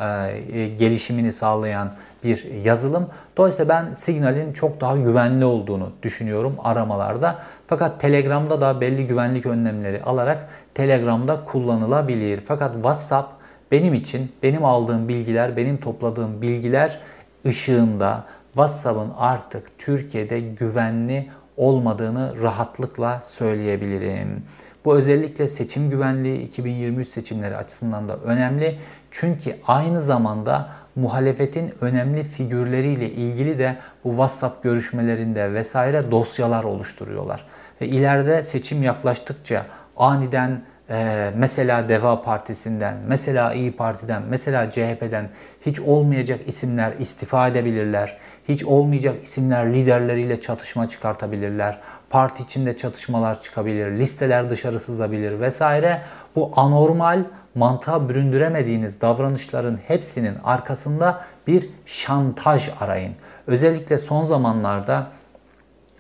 gelişimini 0.80 1.32
sağlayan 1.32 1.92
bir 2.25 2.63
yazılım. 2.63 3.08
Dolayısıyla 3.38 3.70
ben 3.70 3.94
Signal'in 3.94 4.53
çok 4.53 4.82
daha 4.82 4.98
güvenli 4.98 5.46
olduğunu 5.46 5.91
düşünüyorum 6.03 6.55
aramalarda. 6.63 7.39
Fakat 7.67 8.00
Telegram'da 8.00 8.62
da 8.62 8.82
belli 8.82 9.08
güvenlik 9.08 9.46
önlemleri 9.46 10.03
alarak 10.03 10.50
Telegram'da 10.74 11.44
kullanılabilir. 11.44 12.41
Fakat 12.46 12.74
WhatsApp 12.74 13.34
benim 13.72 13.94
için 13.94 14.32
benim 14.44 14.65
aldığım 14.65 15.08
bilgiler, 15.08 15.58
benim 15.58 15.77
topladığım 15.77 16.41
bilgiler 16.41 17.00
ışığında 17.46 18.24
WhatsApp'ın 18.53 19.12
artık 19.17 19.79
Türkiye'de 19.79 20.39
güvenli 20.39 21.29
olmadığını 21.58 22.41
rahatlıkla 22.41 23.22
söyleyebilirim. 23.25 24.44
Bu 24.86 24.96
özellikle 24.96 25.48
seçim 25.48 25.89
güvenliği 25.89 26.41
2023 26.41 27.08
seçimleri 27.08 27.58
açısından 27.58 28.10
da 28.10 28.17
önemli. 28.17 28.79
Çünkü 29.12 29.55
aynı 29.67 30.01
zamanda 30.01 30.70
muhalefetin 30.95 31.73
önemli 31.81 32.23
figürleriyle 32.23 33.09
ilgili 33.09 33.59
de 33.59 33.75
bu 34.03 34.09
WhatsApp 34.09 34.63
görüşmelerinde 34.63 35.53
vesaire 35.53 36.11
dosyalar 36.11 36.63
oluşturuyorlar. 36.63 37.45
Ve 37.81 37.87
ileride 37.87 38.43
seçim 38.43 38.83
yaklaştıkça 38.83 39.65
aniden 39.97 40.61
e, 40.89 41.31
mesela 41.37 41.89
Deva 41.89 42.21
Partisi'nden, 42.21 42.97
mesela 43.07 43.53
İyi 43.53 43.71
Parti'den, 43.71 44.23
mesela 44.29 44.71
CHP'den 44.71 45.29
hiç 45.65 45.79
olmayacak 45.79 46.39
isimler 46.47 46.93
istifa 46.99 47.47
edebilirler. 47.47 48.17
Hiç 48.47 48.63
olmayacak 48.63 49.23
isimler 49.23 49.73
liderleriyle 49.73 50.41
çatışma 50.41 50.87
çıkartabilirler. 50.87 51.79
Parti 52.09 52.43
içinde 52.43 52.77
çatışmalar 52.77 53.41
çıkabilir, 53.41 53.91
listeler 53.91 54.49
dışarı 54.49 54.79
sızabilir 54.79 55.39
vesaire. 55.39 56.01
Bu 56.35 56.51
anormal 56.55 57.23
mantığa 57.55 58.09
büründüremediğiniz 58.09 59.01
davranışların 59.01 59.79
hepsinin 59.88 60.38
arkasında 60.43 61.21
bir 61.47 61.69
şantaj 61.85 62.69
arayın. 62.79 63.13
Özellikle 63.47 63.97
son 63.97 64.24
zamanlarda 64.24 65.07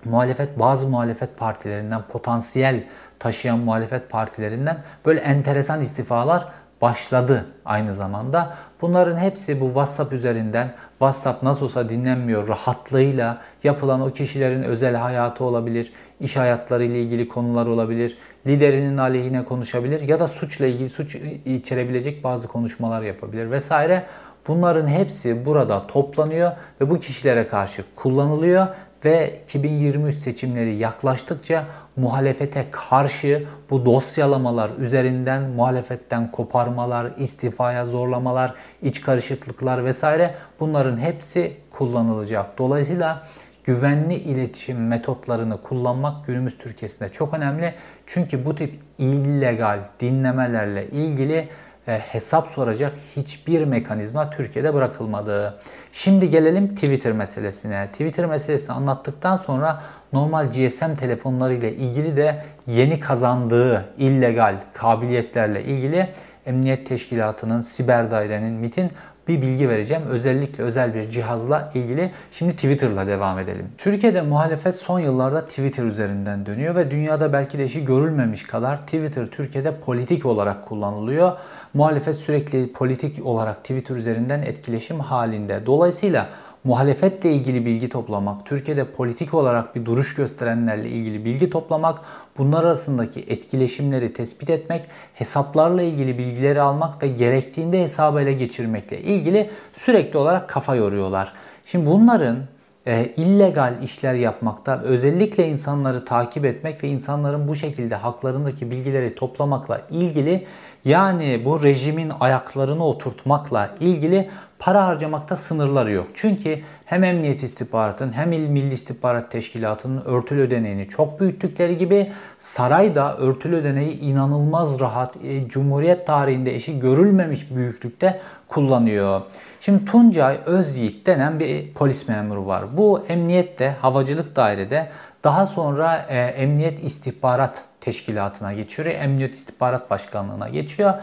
muhalefet 0.05 0.59
bazı 0.59 0.87
muhalefet 0.87 1.37
partilerinden 1.37 2.01
potansiyel 2.01 2.83
taşıyan 3.19 3.59
muhalefet 3.59 4.09
partilerinden 4.09 4.77
böyle 5.05 5.19
enteresan 5.19 5.81
istifalar 5.81 6.47
başladı 6.81 7.45
aynı 7.65 7.93
zamanda. 7.93 8.53
Bunların 8.81 9.17
hepsi 9.17 9.61
bu 9.61 9.65
WhatsApp 9.65 10.13
üzerinden 10.13 10.73
WhatsApp 10.99 11.43
nasıl 11.43 11.65
olsa 11.65 11.89
dinlenmiyor 11.89 12.47
rahatlığıyla 12.47 13.41
yapılan 13.63 14.01
o 14.01 14.11
kişilerin 14.11 14.63
özel 14.63 14.95
hayatı 14.95 15.43
olabilir, 15.43 15.93
iş 16.19 16.37
hayatları 16.37 16.83
ile 16.83 17.01
ilgili 17.01 17.27
konular 17.27 17.65
olabilir, 17.65 18.17
liderinin 18.47 18.97
aleyhine 18.97 19.45
konuşabilir 19.45 20.01
ya 20.01 20.19
da 20.19 20.27
suçla 20.27 20.65
ilgili 20.65 20.89
suç 20.89 21.15
içerebilecek 21.45 22.23
bazı 22.23 22.47
konuşmalar 22.47 23.01
yapabilir 23.01 23.51
vesaire. 23.51 24.03
Bunların 24.47 24.87
hepsi 24.87 25.45
burada 25.45 25.87
toplanıyor 25.87 26.51
ve 26.81 26.89
bu 26.89 26.99
kişilere 26.99 27.47
karşı 27.47 27.83
kullanılıyor 27.95 28.67
ve 29.05 29.39
2023 29.43 30.15
seçimleri 30.15 30.75
yaklaştıkça 30.75 31.65
muhalefete 31.95 32.65
karşı 32.71 33.43
bu 33.69 33.85
dosyalamalar 33.85 34.71
üzerinden 34.79 35.43
muhalefetten 35.43 36.31
koparmalar, 36.31 37.11
istifaya 37.17 37.85
zorlamalar, 37.85 38.53
iç 38.81 39.01
karışıklıklar 39.01 39.85
vesaire 39.85 40.35
bunların 40.59 40.97
hepsi 40.97 41.57
kullanılacak. 41.71 42.57
Dolayısıyla 42.57 43.23
güvenli 43.63 44.15
iletişim 44.15 44.87
metotlarını 44.87 45.61
kullanmak 45.61 46.25
günümüz 46.25 46.57
Türkiye'sinde 46.57 47.09
çok 47.09 47.33
önemli. 47.33 47.73
Çünkü 48.05 48.45
bu 48.45 48.55
tip 48.55 48.79
illegal 48.97 49.79
dinlemelerle 49.99 50.87
ilgili 50.87 51.49
hesap 51.85 52.47
soracak 52.47 52.93
hiçbir 53.15 53.65
mekanizma 53.65 54.29
Türkiye'de 54.29 54.73
bırakılmadı. 54.73 55.59
Şimdi 55.93 56.29
gelelim 56.29 56.75
Twitter 56.75 57.11
meselesine. 57.11 57.87
Twitter 57.91 58.25
meselesini 58.25 58.75
anlattıktan 58.75 59.37
sonra 59.37 59.81
normal 60.13 60.47
GSM 60.47 60.95
telefonları 60.99 61.53
ile 61.53 61.75
ilgili 61.75 62.17
de 62.17 62.45
yeni 62.67 62.99
kazandığı 62.99 63.85
illegal 63.97 64.55
kabiliyetlerle 64.73 65.63
ilgili 65.63 66.09
Emniyet 66.45 66.87
Teşkilatı'nın, 66.87 67.61
Siber 67.61 68.11
Daire'nin, 68.11 68.53
MIT'in 68.53 68.91
bir 69.27 69.41
bilgi 69.41 69.69
vereceğim. 69.69 70.03
Özellikle 70.09 70.63
özel 70.63 70.93
bir 70.93 71.09
cihazla 71.09 71.71
ilgili. 71.73 72.11
Şimdi 72.31 72.55
Twitter'la 72.55 73.07
devam 73.07 73.39
edelim. 73.39 73.67
Türkiye'de 73.77 74.21
muhalefet 74.21 74.75
son 74.75 74.99
yıllarda 74.99 75.45
Twitter 75.45 75.83
üzerinden 75.83 76.45
dönüyor 76.45 76.75
ve 76.75 76.91
dünyada 76.91 77.33
belki 77.33 77.57
de 77.57 77.65
işi 77.65 77.85
görülmemiş 77.85 78.43
kadar 78.43 78.77
Twitter 78.77 79.25
Türkiye'de 79.25 79.75
politik 79.79 80.25
olarak 80.25 80.65
kullanılıyor. 80.65 81.31
Muhalefet 81.75 82.15
sürekli 82.15 82.71
politik 82.71 83.25
olarak 83.25 83.61
Twitter 83.61 83.95
üzerinden 83.95 84.41
etkileşim 84.41 84.99
halinde. 84.99 85.65
Dolayısıyla 85.65 86.29
muhalefetle 86.63 87.31
ilgili 87.31 87.65
bilgi 87.65 87.89
toplamak, 87.89 88.45
Türkiye'de 88.45 88.85
politik 88.85 89.33
olarak 89.33 89.75
bir 89.75 89.85
duruş 89.85 90.15
gösterenlerle 90.15 90.89
ilgili 90.89 91.25
bilgi 91.25 91.49
toplamak, 91.49 91.99
bunlar 92.37 92.63
arasındaki 92.63 93.19
etkileşimleri 93.19 94.13
tespit 94.13 94.49
etmek, 94.49 94.85
hesaplarla 95.13 95.81
ilgili 95.81 96.17
bilgileri 96.17 96.61
almak 96.61 97.03
ve 97.03 97.07
gerektiğinde 97.07 97.83
hesabı 97.83 98.21
ele 98.21 98.33
geçirmekle 98.33 99.01
ilgili 99.01 99.49
sürekli 99.73 100.17
olarak 100.17 100.49
kafa 100.49 100.75
yoruyorlar. 100.75 101.33
Şimdi 101.65 101.85
bunların 101.85 102.37
e, 102.85 103.05
illegal 103.17 103.83
işler 103.83 104.13
yapmakta, 104.13 104.81
özellikle 104.81 105.47
insanları 105.47 106.05
takip 106.05 106.45
etmek 106.45 106.83
ve 106.83 106.87
insanların 106.87 107.47
bu 107.47 107.55
şekilde 107.55 107.95
haklarındaki 107.95 108.71
bilgileri 108.71 109.15
toplamakla 109.15 109.81
ilgili 109.89 110.45
yani 110.85 111.41
bu 111.45 111.63
rejimin 111.63 112.11
ayaklarını 112.19 112.85
oturtmakla 112.85 113.75
ilgili 113.79 114.29
para 114.59 114.87
harcamakta 114.87 115.35
sınırları 115.35 115.91
yok. 115.91 116.07
Çünkü 116.13 116.59
hem 116.85 117.03
Emniyet 117.03 117.43
İstihbaratın 117.43 118.11
hem 118.11 118.31
İl 118.31 118.49
Milli 118.49 118.73
İstihbarat 118.73 119.31
Teşkilatı'nın 119.31 120.01
örtülü 120.05 120.41
ödeneğini 120.41 120.87
çok 120.87 121.19
büyüttükleri 121.19 121.77
gibi 121.77 122.11
saray 122.39 122.95
da 122.95 123.17
örtülü 123.17 123.55
ödeneği 123.55 123.99
inanılmaz 123.99 124.79
rahat 124.79 125.17
e, 125.23 125.47
Cumhuriyet 125.47 126.07
tarihinde 126.07 126.55
eşi 126.55 126.79
görülmemiş 126.79 127.55
büyüklükte 127.55 128.21
kullanıyor. 128.47 129.21
Şimdi 129.61 129.85
Tuncay 129.85 130.39
Özyiğit 130.45 131.05
denen 131.05 131.39
bir 131.39 131.73
polis 131.73 132.07
memuru 132.07 132.47
var. 132.47 132.77
Bu 132.77 133.05
emniyette, 133.09 133.75
havacılık 133.81 134.35
dairede 134.35 134.89
daha 135.23 135.45
sonra 135.45 136.05
e, 136.09 136.19
Emniyet 136.19 136.83
İstihbarat 136.83 137.63
Teşkilatı'na 137.81 138.53
geçiyor. 138.53 138.87
Emniyet 138.87 139.33
İstihbarat 139.33 139.89
Başkanlığı'na 139.89 140.49
geçiyor. 140.49 140.93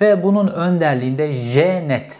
Ve 0.00 0.22
bunun 0.22 0.48
önderliğinde 0.48 1.34
JNET 1.34 2.16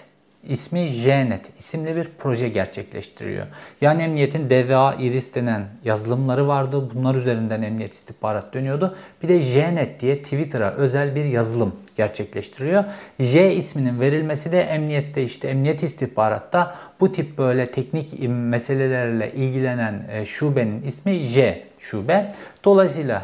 ismi 0.48 0.88
JNet 0.88 1.50
isimli 1.58 1.96
bir 1.96 2.08
proje 2.18 2.48
gerçekleştiriyor. 2.48 3.46
Yani 3.80 4.02
emniyetin 4.02 4.50
DVA 4.50 4.94
Iris 4.94 5.34
denen 5.34 5.64
yazılımları 5.84 6.48
vardı. 6.48 6.90
Bunlar 6.94 7.14
üzerinden 7.14 7.62
emniyet 7.62 7.92
istihbarat 7.92 8.54
dönüyordu. 8.54 8.96
Bir 9.22 9.28
de 9.28 9.42
JNet 9.42 10.00
diye 10.00 10.22
Twitter'a 10.22 10.70
özel 10.70 11.14
bir 11.14 11.24
yazılım 11.24 11.76
gerçekleştiriyor. 11.96 12.84
J 13.20 13.54
isminin 13.54 14.00
verilmesi 14.00 14.52
de 14.52 14.60
emniyette 14.60 15.22
işte 15.22 15.48
emniyet 15.48 15.82
istihbaratta 15.82 16.74
bu 17.00 17.12
tip 17.12 17.38
böyle 17.38 17.66
teknik 17.66 18.28
meselelerle 18.28 19.32
ilgilenen 19.32 20.06
e, 20.10 20.26
şubenin 20.26 20.82
ismi 20.82 21.24
J 21.24 21.64
şube. 21.78 22.32
Dolayısıyla 22.64 23.22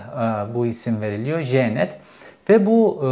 e, 0.51 0.55
bu 0.55 0.67
isim 0.67 1.01
veriliyor 1.01 1.43
JNet. 1.43 1.97
Ve 2.49 2.67
bu 2.67 2.97
e, 2.97 3.07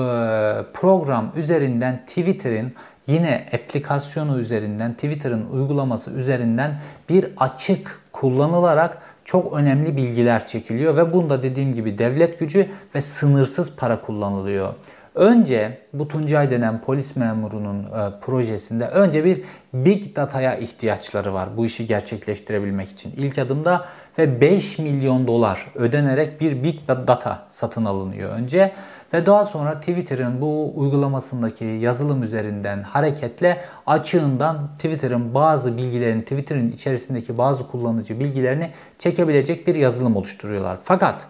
program 0.75 1.33
üzerinden 1.37 2.07
Twitter'in 2.07 2.74
yine 3.07 3.47
aplikasyonu 3.55 4.38
üzerinden, 4.38 4.92
Twitter'ın 4.92 5.51
uygulaması 5.51 6.11
üzerinden 6.11 6.81
bir 7.09 7.27
açık 7.37 8.01
kullanılarak 8.12 8.99
çok 9.25 9.53
önemli 9.53 9.97
bilgiler 9.97 10.47
çekiliyor 10.47 10.97
ve 10.97 11.12
bunda 11.12 11.42
dediğim 11.42 11.75
gibi 11.75 11.99
devlet 11.99 12.38
gücü 12.38 12.69
ve 12.95 13.01
sınırsız 13.01 13.77
para 13.77 14.01
kullanılıyor. 14.01 14.75
Önce 15.16 15.79
bu 15.92 16.09
Tuncay 16.09 16.51
denen 16.51 16.81
polis 16.81 17.16
memurunun 17.16 17.83
e, 17.83 18.21
projesinde 18.21 18.88
önce 18.88 19.25
bir 19.25 19.42
big 19.75 20.16
data'ya 20.16 20.57
ihtiyaçları 20.57 21.35
var 21.35 21.49
bu 21.57 21.66
işi 21.66 21.87
gerçekleştirebilmek 21.87 22.90
için. 22.90 23.12
İlk 23.16 23.38
adımda 23.38 23.85
ve 24.19 24.40
5 24.40 24.79
milyon 24.79 25.27
dolar 25.27 25.66
ödenerek 25.75 26.40
bir 26.40 26.62
big 26.62 26.79
data 26.88 27.47
satın 27.49 27.85
alınıyor 27.85 28.31
önce. 28.31 28.73
Ve 29.12 29.27
daha 29.27 29.45
sonra 29.45 29.81
Twitter'ın 29.81 30.40
bu 30.40 30.73
uygulamasındaki 30.77 31.64
yazılım 31.64 32.23
üzerinden 32.23 32.83
hareketle 32.83 33.64
açığından 33.87 34.69
Twitter'ın 34.77 35.35
bazı 35.35 35.77
bilgilerini, 35.77 36.21
Twitter'ın 36.21 36.73
içerisindeki 36.73 37.38
bazı 37.38 37.66
kullanıcı 37.66 38.21
bilgilerini 38.21 38.71
çekebilecek 38.99 39.66
bir 39.66 39.75
yazılım 39.75 40.16
oluşturuyorlar. 40.16 40.79
Fakat 40.85 41.27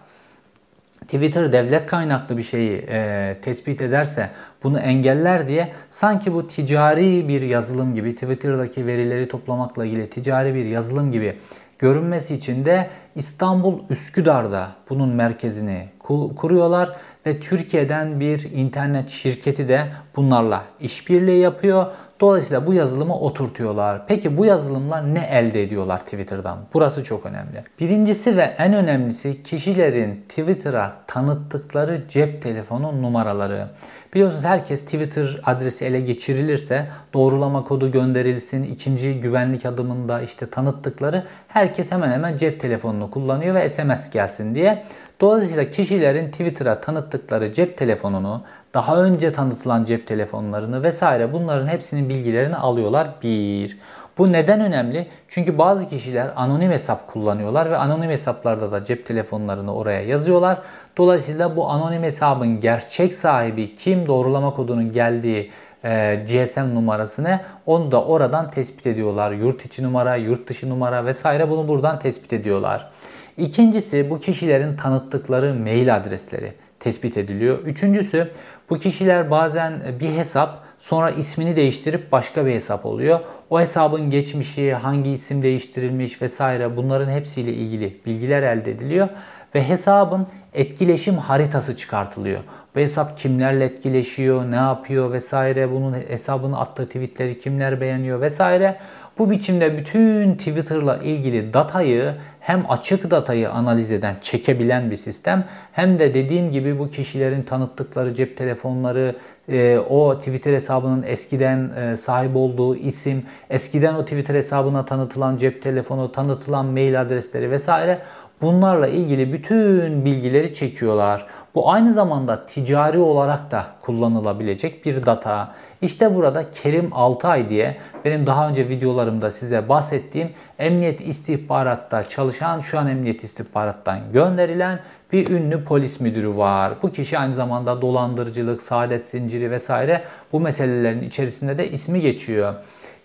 Twitter 1.01 1.51
devlet 1.51 1.85
kaynaklı 1.85 2.37
bir 2.37 2.43
şeyi 2.43 2.85
e, 2.89 3.37
tespit 3.41 3.81
ederse 3.81 4.29
bunu 4.63 4.79
engeller 4.79 5.47
diye 5.47 5.71
sanki 5.89 6.33
bu 6.33 6.47
ticari 6.47 7.27
bir 7.27 7.41
yazılım 7.41 7.95
gibi 7.95 8.15
Twitter'daki 8.15 8.85
verileri 8.85 9.27
toplamakla 9.27 9.85
ilgili 9.85 10.09
ticari 10.09 10.55
bir 10.55 10.65
yazılım 10.65 11.11
gibi 11.11 11.37
görünmesi 11.79 12.35
için 12.35 12.65
de 12.65 12.89
İstanbul 13.15 13.79
Üsküdar'da 13.89 14.71
bunun 14.89 15.09
merkezini 15.09 15.89
kuruyorlar 16.35 16.95
ve 17.25 17.39
Türkiye'den 17.39 18.19
bir 18.19 18.51
internet 18.51 19.09
şirketi 19.09 19.67
de 19.67 19.87
bunlarla 20.15 20.63
işbirliği 20.79 21.39
yapıyor. 21.39 21.85
Dolayısıyla 22.19 22.67
bu 22.67 22.73
yazılımı 22.73 23.19
oturtuyorlar. 23.19 24.07
Peki 24.07 24.37
bu 24.37 24.45
yazılımla 24.45 25.01
ne 25.01 25.29
elde 25.31 25.63
ediyorlar 25.63 25.99
Twitter'dan? 25.99 26.57
Burası 26.73 27.03
çok 27.03 27.25
önemli. 27.25 27.63
Birincisi 27.79 28.37
ve 28.37 28.41
en 28.41 28.73
önemlisi 28.73 29.43
kişilerin 29.43 30.15
Twitter'a 30.15 30.93
tanıttıkları 31.07 32.07
cep 32.09 32.41
telefonu 32.41 33.01
numaraları. 33.01 33.67
Biliyorsunuz 34.13 34.43
herkes 34.43 34.85
Twitter 34.85 35.41
adresi 35.45 35.85
ele 35.85 35.99
geçirilirse 35.99 36.87
doğrulama 37.13 37.63
kodu 37.63 37.91
gönderilsin, 37.91 38.63
ikinci 38.63 39.19
güvenlik 39.19 39.65
adımında 39.65 40.21
işte 40.21 40.49
tanıttıkları 40.49 41.23
herkes 41.47 41.91
hemen 41.91 42.11
hemen 42.11 42.37
cep 42.37 42.59
telefonunu 42.59 43.11
kullanıyor 43.11 43.55
ve 43.55 43.69
SMS 43.69 44.09
gelsin 44.09 44.55
diye. 44.55 44.83
Dolayısıyla 45.21 45.69
kişilerin 45.69 46.31
Twitter'a 46.31 46.81
tanıttıkları 46.81 47.53
cep 47.53 47.77
telefonunu, 47.77 48.43
daha 48.73 49.03
önce 49.03 49.31
tanıtılan 49.31 49.85
cep 49.85 50.07
telefonlarını 50.07 50.83
vesaire 50.83 51.33
bunların 51.33 51.67
hepsinin 51.67 52.09
bilgilerini 52.09 52.55
alıyorlar. 52.55 53.09
Bir. 53.23 53.77
Bu 54.17 54.31
neden 54.31 54.61
önemli? 54.61 55.07
Çünkü 55.27 55.57
bazı 55.57 55.87
kişiler 55.87 56.31
anonim 56.35 56.71
hesap 56.71 57.07
kullanıyorlar 57.07 57.71
ve 57.71 57.77
anonim 57.77 58.09
hesaplarda 58.09 58.71
da 58.71 58.83
cep 58.83 59.05
telefonlarını 59.05 59.75
oraya 59.75 60.01
yazıyorlar. 60.01 60.57
Dolayısıyla 60.97 61.55
bu 61.55 61.69
anonim 61.69 62.03
hesabın 62.03 62.59
gerçek 62.59 63.13
sahibi 63.13 63.75
kim 63.75 64.05
doğrulama 64.05 64.53
kodunun 64.53 64.91
geldiği 64.91 65.51
e, 65.83 66.23
GSM 66.27 66.75
numarası 66.75 67.23
ne? 67.23 67.41
Onu 67.65 67.91
da 67.91 68.03
oradan 68.03 68.51
tespit 68.51 68.87
ediyorlar. 68.87 69.31
Yurt 69.31 69.65
içi 69.65 69.83
numara, 69.83 70.15
yurt 70.15 70.49
dışı 70.49 70.69
numara 70.69 71.05
vesaire 71.05 71.49
bunu 71.49 71.67
buradan 71.67 71.99
tespit 71.99 72.33
ediyorlar. 72.33 72.89
İkincisi 73.37 74.09
bu 74.09 74.19
kişilerin 74.19 74.75
tanıttıkları 74.75 75.53
mail 75.53 75.95
adresleri 75.95 76.53
tespit 76.79 77.17
ediliyor. 77.17 77.59
Üçüncüsü 77.59 78.31
bu 78.69 78.79
kişiler 78.79 79.31
bazen 79.31 79.81
bir 79.99 80.09
hesap 80.09 80.59
sonra 80.79 81.09
ismini 81.09 81.55
değiştirip 81.55 82.11
başka 82.11 82.45
bir 82.45 82.53
hesap 82.53 82.85
oluyor. 82.85 83.19
O 83.49 83.59
hesabın 83.59 84.09
geçmişi, 84.09 84.73
hangi 84.73 85.11
isim 85.11 85.43
değiştirilmiş 85.43 86.21
vesaire 86.21 86.77
bunların 86.77 87.11
hepsiyle 87.11 87.53
ilgili 87.53 88.01
bilgiler 88.05 88.43
elde 88.43 88.71
ediliyor 88.71 89.09
ve 89.55 89.63
hesabın 89.69 90.27
etkileşim 90.57 91.17
haritası 91.17 91.75
çıkartılıyor. 91.75 92.39
Bu 92.75 92.79
hesap 92.79 93.17
kimlerle 93.17 93.65
etkileşiyor, 93.65 94.51
ne 94.51 94.55
yapıyor 94.55 95.11
vesaire, 95.11 95.71
bunun 95.71 95.93
hesabını 95.93 96.59
attığı 96.59 96.85
tweetleri 96.85 97.39
kimler 97.39 97.81
beğeniyor 97.81 98.21
vesaire. 98.21 98.77
Bu 99.17 99.29
biçimde 99.31 99.77
bütün 99.77 100.35
Twitter'la 100.35 100.97
ilgili 100.97 101.53
datayı 101.53 102.13
hem 102.39 102.71
açık 102.71 103.11
datayı 103.11 103.51
analiz 103.51 103.91
eden, 103.91 104.15
çekebilen 104.21 104.91
bir 104.91 104.95
sistem 104.95 105.45
hem 105.71 105.99
de 105.99 106.13
dediğim 106.13 106.51
gibi 106.51 106.79
bu 106.79 106.89
kişilerin 106.89 107.41
tanıttıkları 107.41 108.13
cep 108.13 108.37
telefonları, 108.37 109.15
e, 109.49 109.77
o 109.77 110.17
Twitter 110.17 110.53
hesabının 110.53 111.03
eskiden 111.03 111.69
e, 111.69 111.97
sahip 111.97 112.35
olduğu 112.35 112.75
isim, 112.75 113.25
eskiden 113.49 113.93
o 113.93 114.03
Twitter 114.03 114.35
hesabına 114.35 114.85
tanıtılan 114.85 115.37
cep 115.37 115.61
telefonu, 115.61 116.11
tanıtılan 116.11 116.65
mail 116.65 117.01
adresleri 117.01 117.51
vesaire 117.51 118.01
bunlarla 118.41 118.87
ilgili 118.87 119.33
bütün 119.33 120.05
bilgileri 120.05 120.53
çekiyorlar. 120.53 121.25
Bu 121.55 121.71
aynı 121.71 121.93
zamanda 121.93 122.45
ticari 122.45 122.99
olarak 122.99 123.51
da 123.51 123.65
kullanılabilecek 123.81 124.85
bir 124.85 125.05
data. 125.05 125.53
İşte 125.81 126.15
burada 126.15 126.51
Kerim 126.51 126.89
Altay 126.91 127.49
diye 127.49 127.77
benim 128.05 128.27
daha 128.27 128.49
önce 128.49 128.69
videolarımda 128.69 129.31
size 129.31 129.69
bahsettiğim 129.69 130.29
emniyet 130.59 131.01
istihbaratta 131.01 132.07
çalışan 132.07 132.59
şu 132.59 132.79
an 132.79 132.87
emniyet 132.87 133.23
istihbarattan 133.23 133.99
gönderilen 134.13 134.79
bir 135.11 135.29
ünlü 135.29 135.63
polis 135.63 135.99
müdürü 135.99 136.37
var. 136.37 136.73
Bu 136.81 136.91
kişi 136.91 137.19
aynı 137.19 137.33
zamanda 137.33 137.81
dolandırıcılık, 137.81 138.61
saadet 138.61 139.05
zinciri 139.05 139.51
vesaire 139.51 140.03
bu 140.31 140.39
meselelerin 140.39 141.01
içerisinde 141.01 141.57
de 141.57 141.69
ismi 141.69 142.01
geçiyor. 142.01 142.53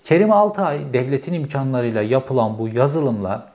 Kerim 0.03 0.33
Altay 0.33 0.93
devletin 0.93 1.33
imkanlarıyla 1.33 2.03
yapılan 2.03 2.59
bu 2.59 2.69
yazılımla 2.69 3.52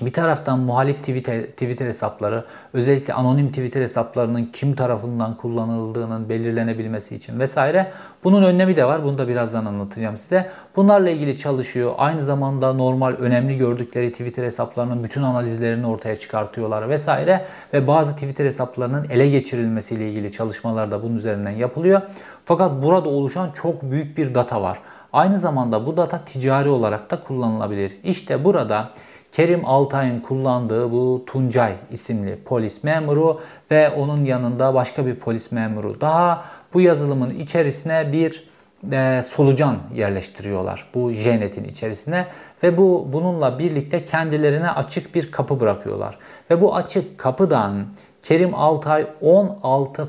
bir 0.00 0.12
taraftan 0.12 0.58
muhalif 0.58 0.96
Twitter, 0.96 1.42
Twitter 1.42 1.86
hesapları, 1.86 2.44
özellikle 2.72 3.14
anonim 3.14 3.48
Twitter 3.48 3.80
hesaplarının 3.80 4.44
kim 4.52 4.74
tarafından 4.74 5.36
kullanıldığının 5.36 6.28
belirlenebilmesi 6.28 7.16
için 7.16 7.40
vesaire. 7.40 7.92
Bunun 8.24 8.42
önlemi 8.42 8.76
de 8.76 8.84
var. 8.84 9.04
Bunu 9.04 9.18
da 9.18 9.28
birazdan 9.28 9.64
anlatacağım 9.64 10.16
size. 10.16 10.50
Bunlarla 10.76 11.10
ilgili 11.10 11.36
çalışıyor. 11.36 11.94
Aynı 11.98 12.22
zamanda 12.22 12.72
normal 12.72 13.12
önemli 13.12 13.56
gördükleri 13.56 14.12
Twitter 14.12 14.44
hesaplarının 14.44 15.04
bütün 15.04 15.22
analizlerini 15.22 15.86
ortaya 15.86 16.18
çıkartıyorlar 16.18 16.88
vesaire. 16.88 17.44
Ve 17.72 17.86
bazı 17.86 18.14
Twitter 18.14 18.44
hesaplarının 18.44 19.06
ele 19.10 19.28
geçirilmesiyle 19.30 20.10
ilgili 20.10 20.32
çalışmalar 20.32 20.90
da 20.90 21.02
bunun 21.02 21.16
üzerinden 21.16 21.50
yapılıyor. 21.50 22.00
Fakat 22.44 22.82
burada 22.82 23.08
oluşan 23.08 23.50
çok 23.50 23.82
büyük 23.82 24.18
bir 24.18 24.34
data 24.34 24.62
var. 24.62 24.78
Aynı 25.12 25.38
zamanda 25.38 25.86
bu 25.86 25.96
data 25.96 26.24
ticari 26.24 26.68
olarak 26.68 27.10
da 27.10 27.20
kullanılabilir. 27.20 27.92
İşte 28.04 28.44
burada 28.44 28.90
Kerim 29.32 29.64
Altay'ın 29.64 30.20
kullandığı 30.20 30.92
bu 30.92 31.24
Tuncay 31.26 31.72
isimli 31.90 32.38
polis 32.44 32.84
memuru 32.84 33.40
ve 33.70 33.90
onun 33.90 34.24
yanında 34.24 34.74
başka 34.74 35.06
bir 35.06 35.14
polis 35.14 35.52
memuru 35.52 36.00
daha 36.00 36.44
bu 36.74 36.80
yazılımın 36.80 37.30
içerisine 37.30 38.12
bir 38.12 38.48
e, 38.92 39.22
solucan 39.22 39.76
yerleştiriyorlar 39.94 40.86
bu 40.94 41.10
JNet'in 41.10 41.64
içerisine 41.64 42.26
ve 42.62 42.76
bu 42.76 43.08
bununla 43.12 43.58
birlikte 43.58 44.04
kendilerine 44.04 44.70
açık 44.70 45.14
bir 45.14 45.32
kapı 45.32 45.60
bırakıyorlar. 45.60 46.18
Ve 46.50 46.60
bu 46.60 46.76
açık 46.76 47.18
kapıdan 47.18 47.86
Kerim 48.22 48.54
Altay 48.54 49.06
16 49.20 50.08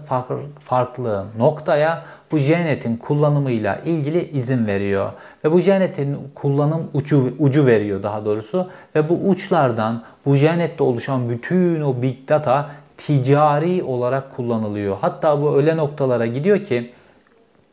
farklı 0.65 1.25
noktaya 1.37 2.05
bu 2.31 2.37
JNet'in 2.37 2.97
kullanımıyla 2.97 3.75
ilgili 3.85 4.29
izin 4.29 4.67
veriyor. 4.67 5.11
Ve 5.45 5.51
bu 5.51 5.59
JNet'in 5.59 6.17
kullanım 6.35 6.89
ucu, 6.93 7.33
ucu 7.39 7.67
veriyor 7.67 8.03
daha 8.03 8.25
doğrusu. 8.25 8.67
Ve 8.95 9.09
bu 9.09 9.13
uçlardan 9.13 10.03
bu 10.25 10.35
JNet'te 10.35 10.83
oluşan 10.83 11.29
bütün 11.29 11.81
o 11.81 12.01
big 12.01 12.29
data 12.29 12.69
ticari 12.97 13.83
olarak 13.83 14.35
kullanılıyor. 14.35 14.97
Hatta 15.01 15.41
bu 15.41 15.55
öyle 15.55 15.77
noktalara 15.77 16.25
gidiyor 16.25 16.63
ki 16.63 16.91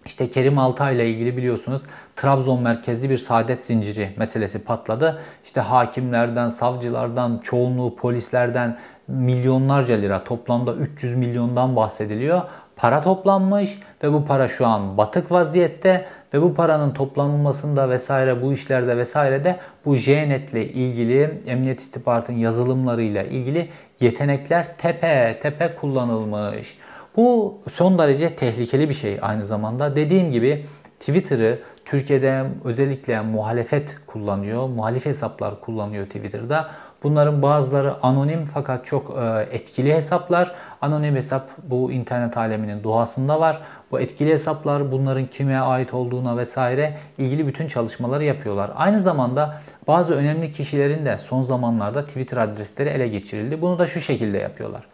işte 0.06 0.30
Kerim 0.30 0.58
Altay 0.58 0.94
ile 0.94 1.10
ilgili 1.10 1.36
biliyorsunuz 1.36 1.82
Trabzon 2.16 2.62
merkezli 2.62 3.10
bir 3.10 3.18
saadet 3.18 3.60
zinciri 3.60 4.14
meselesi 4.16 4.58
patladı. 4.58 5.18
İşte 5.44 5.60
hakimlerden, 5.60 6.48
savcılardan, 6.48 7.40
çoğunluğu 7.42 7.96
polislerden 7.96 8.78
milyonlarca 9.08 9.94
lira 9.94 10.24
toplamda 10.24 10.74
300 10.74 11.16
milyondan 11.16 11.76
bahsediliyor. 11.76 12.42
Para 12.76 13.02
toplanmış 13.02 13.78
ve 14.02 14.12
bu 14.12 14.24
para 14.24 14.48
şu 14.48 14.66
an 14.66 14.98
batık 14.98 15.32
vaziyette 15.32 16.06
ve 16.34 16.42
bu 16.42 16.54
paranın 16.54 16.90
toplanılmasında 16.90 17.90
vesaire 17.90 18.42
bu 18.42 18.52
işlerde 18.52 18.96
vesairede 18.96 19.56
bu 19.84 19.96
JNet 19.96 20.54
ilgili 20.54 21.42
emniyet 21.46 21.80
istihbaratının 21.80 22.36
yazılımlarıyla 22.36 23.22
ilgili 23.22 23.68
yetenekler 24.00 24.76
tepe 24.78 25.38
tepe 25.42 25.74
kullanılmış. 25.74 26.78
Bu 27.16 27.58
son 27.70 27.98
derece 27.98 28.36
tehlikeli 28.36 28.88
bir 28.88 28.94
şey 28.94 29.18
aynı 29.22 29.44
zamanda. 29.44 29.96
Dediğim 29.96 30.32
gibi 30.32 30.64
Twitter'ı 31.00 31.58
Türkiye'de 31.84 32.44
özellikle 32.64 33.20
muhalefet 33.20 33.96
kullanıyor. 34.06 34.68
Muhalif 34.68 35.06
hesaplar 35.06 35.60
kullanıyor 35.60 36.06
Twitter'da. 36.06 36.70
Bunların 37.06 37.42
bazıları 37.42 38.04
anonim 38.04 38.44
fakat 38.44 38.84
çok 38.84 39.16
e, 39.18 39.48
etkili 39.56 39.94
hesaplar. 39.94 40.54
Anonim 40.82 41.16
hesap 41.16 41.50
bu 41.62 41.92
internet 41.92 42.36
aleminin 42.36 42.84
doğasında 42.84 43.40
var. 43.40 43.60
Bu 43.90 44.00
etkili 44.00 44.30
hesaplar 44.30 44.92
bunların 44.92 45.26
kime 45.26 45.58
ait 45.58 45.94
olduğuna 45.94 46.36
vesaire 46.36 46.98
ilgili 47.18 47.46
bütün 47.46 47.68
çalışmaları 47.68 48.24
yapıyorlar. 48.24 48.70
Aynı 48.76 48.98
zamanda 48.98 49.60
bazı 49.86 50.14
önemli 50.14 50.52
kişilerin 50.52 51.04
de 51.04 51.18
son 51.18 51.42
zamanlarda 51.42 52.04
Twitter 52.04 52.36
adresleri 52.36 52.88
ele 52.88 53.08
geçirildi. 53.08 53.60
Bunu 53.60 53.78
da 53.78 53.86
şu 53.86 54.00
şekilde 54.00 54.38
yapıyorlar. 54.38 54.84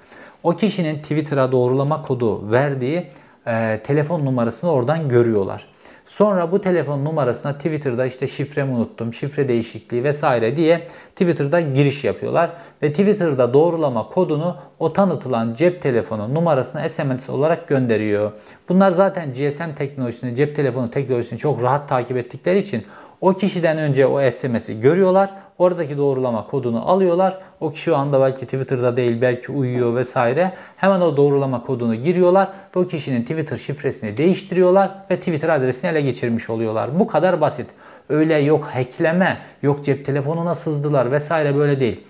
O 0.43 0.57
kişinin 0.57 0.97
Twitter'a 0.97 1.53
doğrulama 1.53 2.03
kodu 2.03 2.53
verdiği 2.53 3.07
e, 3.47 3.81
telefon 3.85 4.25
numarasını 4.25 4.71
oradan 4.73 5.09
görüyorlar. 5.09 5.72
Sonra 6.13 6.53
bu 6.53 6.61
telefon 6.61 7.05
numarasına 7.05 7.53
Twitter'da 7.53 8.07
işte 8.07 8.29
şifremi 8.29 8.73
unuttum, 8.73 9.15
şifre 9.15 9.49
değişikliği 9.49 10.05
vesaire 10.05 10.57
diye 10.57 10.87
Twitter'da 11.11 11.61
giriş 11.61 12.05
yapıyorlar. 12.05 12.51
Ve 12.83 12.91
Twitter'da 12.91 13.55
doğrulama 13.55 14.09
kodunu 14.09 14.57
o 14.79 14.93
tanıtılan 14.93 15.55
cep 15.55 15.83
telefonu 15.83 16.35
numarasına 16.35 16.89
SMS 16.89 17.31
olarak 17.31 17.69
gönderiyor. 17.69 18.33
Bunlar 18.69 18.91
zaten 18.91 19.33
GSM 19.33 19.75
teknolojisini, 19.77 20.35
cep 20.37 20.57
telefonu 20.57 20.91
teknolojisini 20.91 21.39
çok 21.39 21.63
rahat 21.63 21.89
takip 21.89 22.17
ettikleri 22.17 22.59
için 22.59 22.85
o 23.23 23.33
kişiden 23.33 23.79
önce 23.79 24.07
o 24.07 24.31
SMS'i 24.31 24.81
görüyorlar. 24.81 25.31
Oradaki 25.59 25.99
doğrulama 25.99 26.47
kodunu 26.47 26.91
alıyorlar. 26.91 27.39
O 27.61 27.71
kişi 27.71 27.93
o 27.93 27.95
anda 27.95 28.21
belki 28.21 28.45
Twitter'da 28.45 28.97
değil, 28.97 29.21
belki 29.21 29.53
uyuyor 29.53 29.95
vesaire. 29.95 30.53
Hemen 30.77 31.01
o 31.01 31.17
doğrulama 31.17 31.67
kodunu 31.67 31.95
giriyorlar 31.95 32.49
ve 32.77 32.81
o 32.81 32.87
kişinin 32.87 33.23
Twitter 33.23 33.57
şifresini 33.57 34.17
değiştiriyorlar 34.17 34.91
ve 35.11 35.17
Twitter 35.17 35.49
adresini 35.49 35.91
ele 35.91 36.01
geçirmiş 36.01 36.51
oluyorlar. 36.51 36.99
Bu 36.99 37.07
kadar 37.07 37.41
basit. 37.41 37.67
Öyle 38.09 38.35
yok 38.35 38.65
hackleme, 38.65 39.39
yok 39.63 39.85
cep 39.85 40.05
telefonuna 40.05 40.55
sızdılar 40.55 41.13
vesaire 41.13 41.57
böyle 41.57 41.81
değil. 41.81 42.01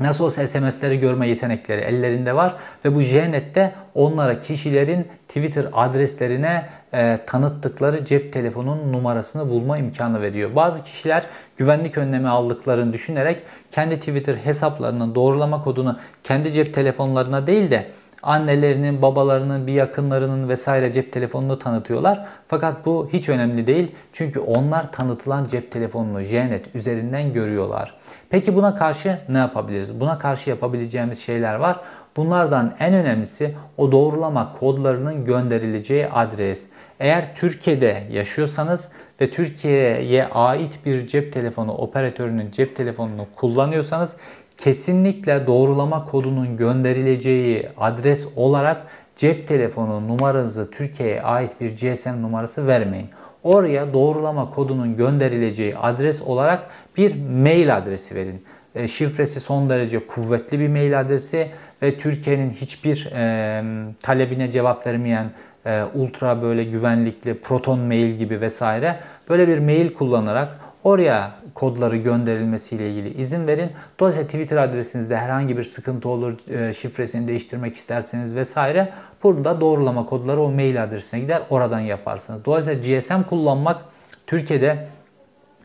Nasıl 0.00 0.24
olsa 0.24 0.48
SMS'leri 0.48 1.00
görme 1.00 1.28
yetenekleri 1.28 1.80
ellerinde 1.80 2.36
var 2.36 2.56
ve 2.84 2.94
bu 2.94 3.00
JNet'te 3.00 3.74
onlara 3.94 4.40
kişilerin 4.40 5.08
Twitter 5.28 5.66
adreslerine 5.72 6.68
e, 6.94 7.18
tanıttıkları 7.26 8.04
cep 8.04 8.32
telefonun 8.32 8.92
numarasını 8.92 9.50
bulma 9.50 9.78
imkanı 9.78 10.22
veriyor. 10.22 10.56
Bazı 10.56 10.84
kişiler 10.84 11.26
güvenlik 11.56 11.98
önlemi 11.98 12.28
aldıklarını 12.28 12.92
düşünerek 12.92 13.42
kendi 13.70 13.98
Twitter 13.98 14.34
hesaplarının 14.34 15.14
doğrulama 15.14 15.64
kodunu 15.64 15.98
kendi 16.24 16.52
cep 16.52 16.74
telefonlarına 16.74 17.46
değil 17.46 17.70
de 17.70 17.90
annelerinin, 18.24 19.02
babalarının, 19.02 19.66
bir 19.66 19.72
yakınlarının 19.72 20.48
vesaire 20.48 20.92
cep 20.92 21.12
telefonunu 21.12 21.58
tanıtıyorlar. 21.58 22.26
Fakat 22.48 22.86
bu 22.86 23.08
hiç 23.12 23.28
önemli 23.28 23.66
değil. 23.66 23.92
Çünkü 24.12 24.40
onlar 24.40 24.92
tanıtılan 24.92 25.48
cep 25.48 25.70
telefonunu 25.70 26.20
JNet 26.20 26.74
üzerinden 26.74 27.32
görüyorlar. 27.32 27.94
Peki 28.30 28.54
buna 28.54 28.74
karşı 28.74 29.18
ne 29.28 29.38
yapabiliriz? 29.38 30.00
Buna 30.00 30.18
karşı 30.18 30.50
yapabileceğimiz 30.50 31.18
şeyler 31.18 31.54
var. 31.54 31.80
Bunlardan 32.16 32.74
en 32.78 32.94
önemlisi 32.94 33.54
o 33.76 33.92
doğrulama 33.92 34.52
kodlarının 34.52 35.24
gönderileceği 35.24 36.06
adres. 36.06 36.68
Eğer 37.00 37.34
Türkiye'de 37.34 38.02
yaşıyorsanız 38.10 38.88
ve 39.20 39.30
Türkiye'ye 39.30 40.26
ait 40.26 40.78
bir 40.86 41.06
cep 41.06 41.32
telefonu 41.32 41.72
operatörünün 41.72 42.50
cep 42.50 42.76
telefonunu 42.76 43.26
kullanıyorsanız 43.36 44.16
kesinlikle 44.58 45.46
doğrulama 45.46 46.04
kodunun 46.04 46.56
gönderileceği 46.56 47.68
adres 47.76 48.26
olarak 48.36 48.86
cep 49.16 49.48
telefonu 49.48 50.08
numaranızı 50.08 50.70
Türkiye'ye 50.70 51.22
ait 51.22 51.60
bir 51.60 51.70
GSM 51.70 52.22
numarası 52.22 52.66
vermeyin. 52.66 53.08
Oraya 53.42 53.92
doğrulama 53.92 54.50
kodunun 54.50 54.96
gönderileceği 54.96 55.76
adres 55.76 56.22
olarak 56.22 56.66
bir 56.96 57.16
mail 57.42 57.76
adresi 57.76 58.14
verin. 58.14 58.42
E, 58.74 58.88
şifresi 58.88 59.40
son 59.40 59.70
derece 59.70 60.06
kuvvetli 60.06 60.58
bir 60.58 60.68
mail 60.68 61.00
adresi 61.00 61.48
ve 61.82 61.98
Türkiye'nin 61.98 62.50
hiçbir 62.50 63.10
e, 63.12 63.62
talebine 64.02 64.50
cevap 64.50 64.86
vermeyen 64.86 65.30
e, 65.66 65.84
ultra 65.94 66.42
böyle 66.42 66.64
güvenlikli 66.64 67.38
proton 67.38 67.78
mail 67.78 68.14
gibi 68.14 68.40
vesaire 68.40 68.96
böyle 69.28 69.48
bir 69.48 69.58
mail 69.58 69.94
kullanarak 69.94 70.48
oraya 70.84 71.32
kodları 71.54 71.96
gönderilmesiyle 71.96 72.90
ilgili 72.90 73.20
izin 73.20 73.46
verin. 73.46 73.70
Dolayısıyla 74.00 74.26
Twitter 74.26 74.56
adresinizde 74.56 75.16
herhangi 75.16 75.58
bir 75.58 75.64
sıkıntı 75.64 76.08
olur, 76.08 76.50
e, 76.50 76.74
şifresini 76.74 77.28
değiştirmek 77.28 77.76
isterseniz 77.76 78.36
vesaire 78.36 78.92
burada 79.22 79.60
doğrulama 79.60 80.06
kodları 80.06 80.40
o 80.40 80.50
mail 80.50 80.84
adresine 80.84 81.20
gider. 81.20 81.42
Oradan 81.50 81.80
yaparsınız. 81.80 82.44
Dolayısıyla 82.44 82.98
GSM 82.98 83.22
kullanmak 83.22 83.80
Türkiye'de 84.26 84.86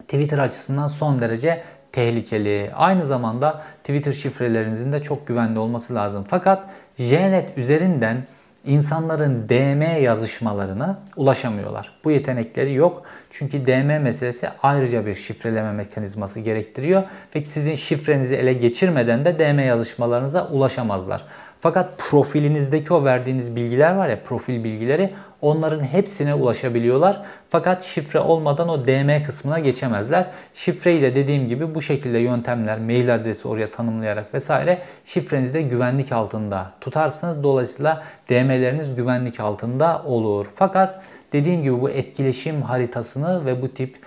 Twitter 0.07 0.37
açısından 0.37 0.87
son 0.87 1.21
derece 1.21 1.63
tehlikeli. 1.91 2.71
Aynı 2.75 3.05
zamanda 3.05 3.61
Twitter 3.83 4.13
şifrelerinizin 4.13 4.91
de 4.91 5.01
çok 5.01 5.27
güvenli 5.27 5.59
olması 5.59 5.95
lazım. 5.95 6.25
Fakat 6.29 6.65
Jnet 6.97 7.57
üzerinden 7.57 8.23
insanların 8.69 9.49
DM 9.49 10.03
yazışmalarına 10.03 10.99
ulaşamıyorlar. 11.15 11.91
Bu 12.03 12.11
yetenekleri 12.11 12.73
yok. 12.73 13.03
Çünkü 13.29 13.67
DM 13.67 14.03
meselesi 14.03 14.49
ayrıca 14.63 15.05
bir 15.05 15.13
şifreleme 15.13 15.71
mekanizması 15.71 16.39
gerektiriyor 16.39 17.03
ve 17.35 17.45
sizin 17.45 17.75
şifrenizi 17.75 18.35
ele 18.35 18.53
geçirmeden 18.53 19.25
de 19.25 19.39
DM 19.39 19.59
yazışmalarınıza 19.59 20.47
ulaşamazlar. 20.47 21.25
Fakat 21.59 21.97
profilinizdeki 21.97 22.93
o 22.93 23.05
verdiğiniz 23.05 23.55
bilgiler 23.55 23.95
var 23.95 24.09
ya 24.09 24.23
profil 24.23 24.63
bilgileri 24.63 25.13
onların 25.41 25.83
hepsine 25.83 26.33
ulaşabiliyorlar. 26.33 27.21
Fakat 27.49 27.83
şifre 27.83 28.19
olmadan 28.19 28.69
o 28.69 28.87
DM 28.87 29.23
kısmına 29.23 29.59
geçemezler. 29.59 30.25
Şifreyi 30.53 31.01
de 31.01 31.15
dediğim 31.15 31.49
gibi 31.49 31.75
bu 31.75 31.81
şekilde 31.81 32.17
yöntemler, 32.17 32.79
mail 32.79 33.15
adresi 33.15 33.47
oraya 33.47 33.71
tanımlayarak 33.71 34.33
vesaire 34.33 34.81
şifrenizi 35.05 35.53
de 35.53 35.61
güvenlik 35.61 36.11
altında 36.11 36.71
tutarsınız. 36.81 37.43
Dolayısıyla 37.43 38.03
DM'leriniz 38.29 38.95
güvenlik 38.95 39.39
altında 39.39 40.03
olur. 40.05 40.47
Fakat 40.55 41.03
dediğim 41.33 41.63
gibi 41.63 41.81
bu 41.81 41.89
etkileşim 41.89 42.61
haritasını 42.61 43.45
ve 43.45 43.61
bu 43.61 43.73
tip 43.73 43.97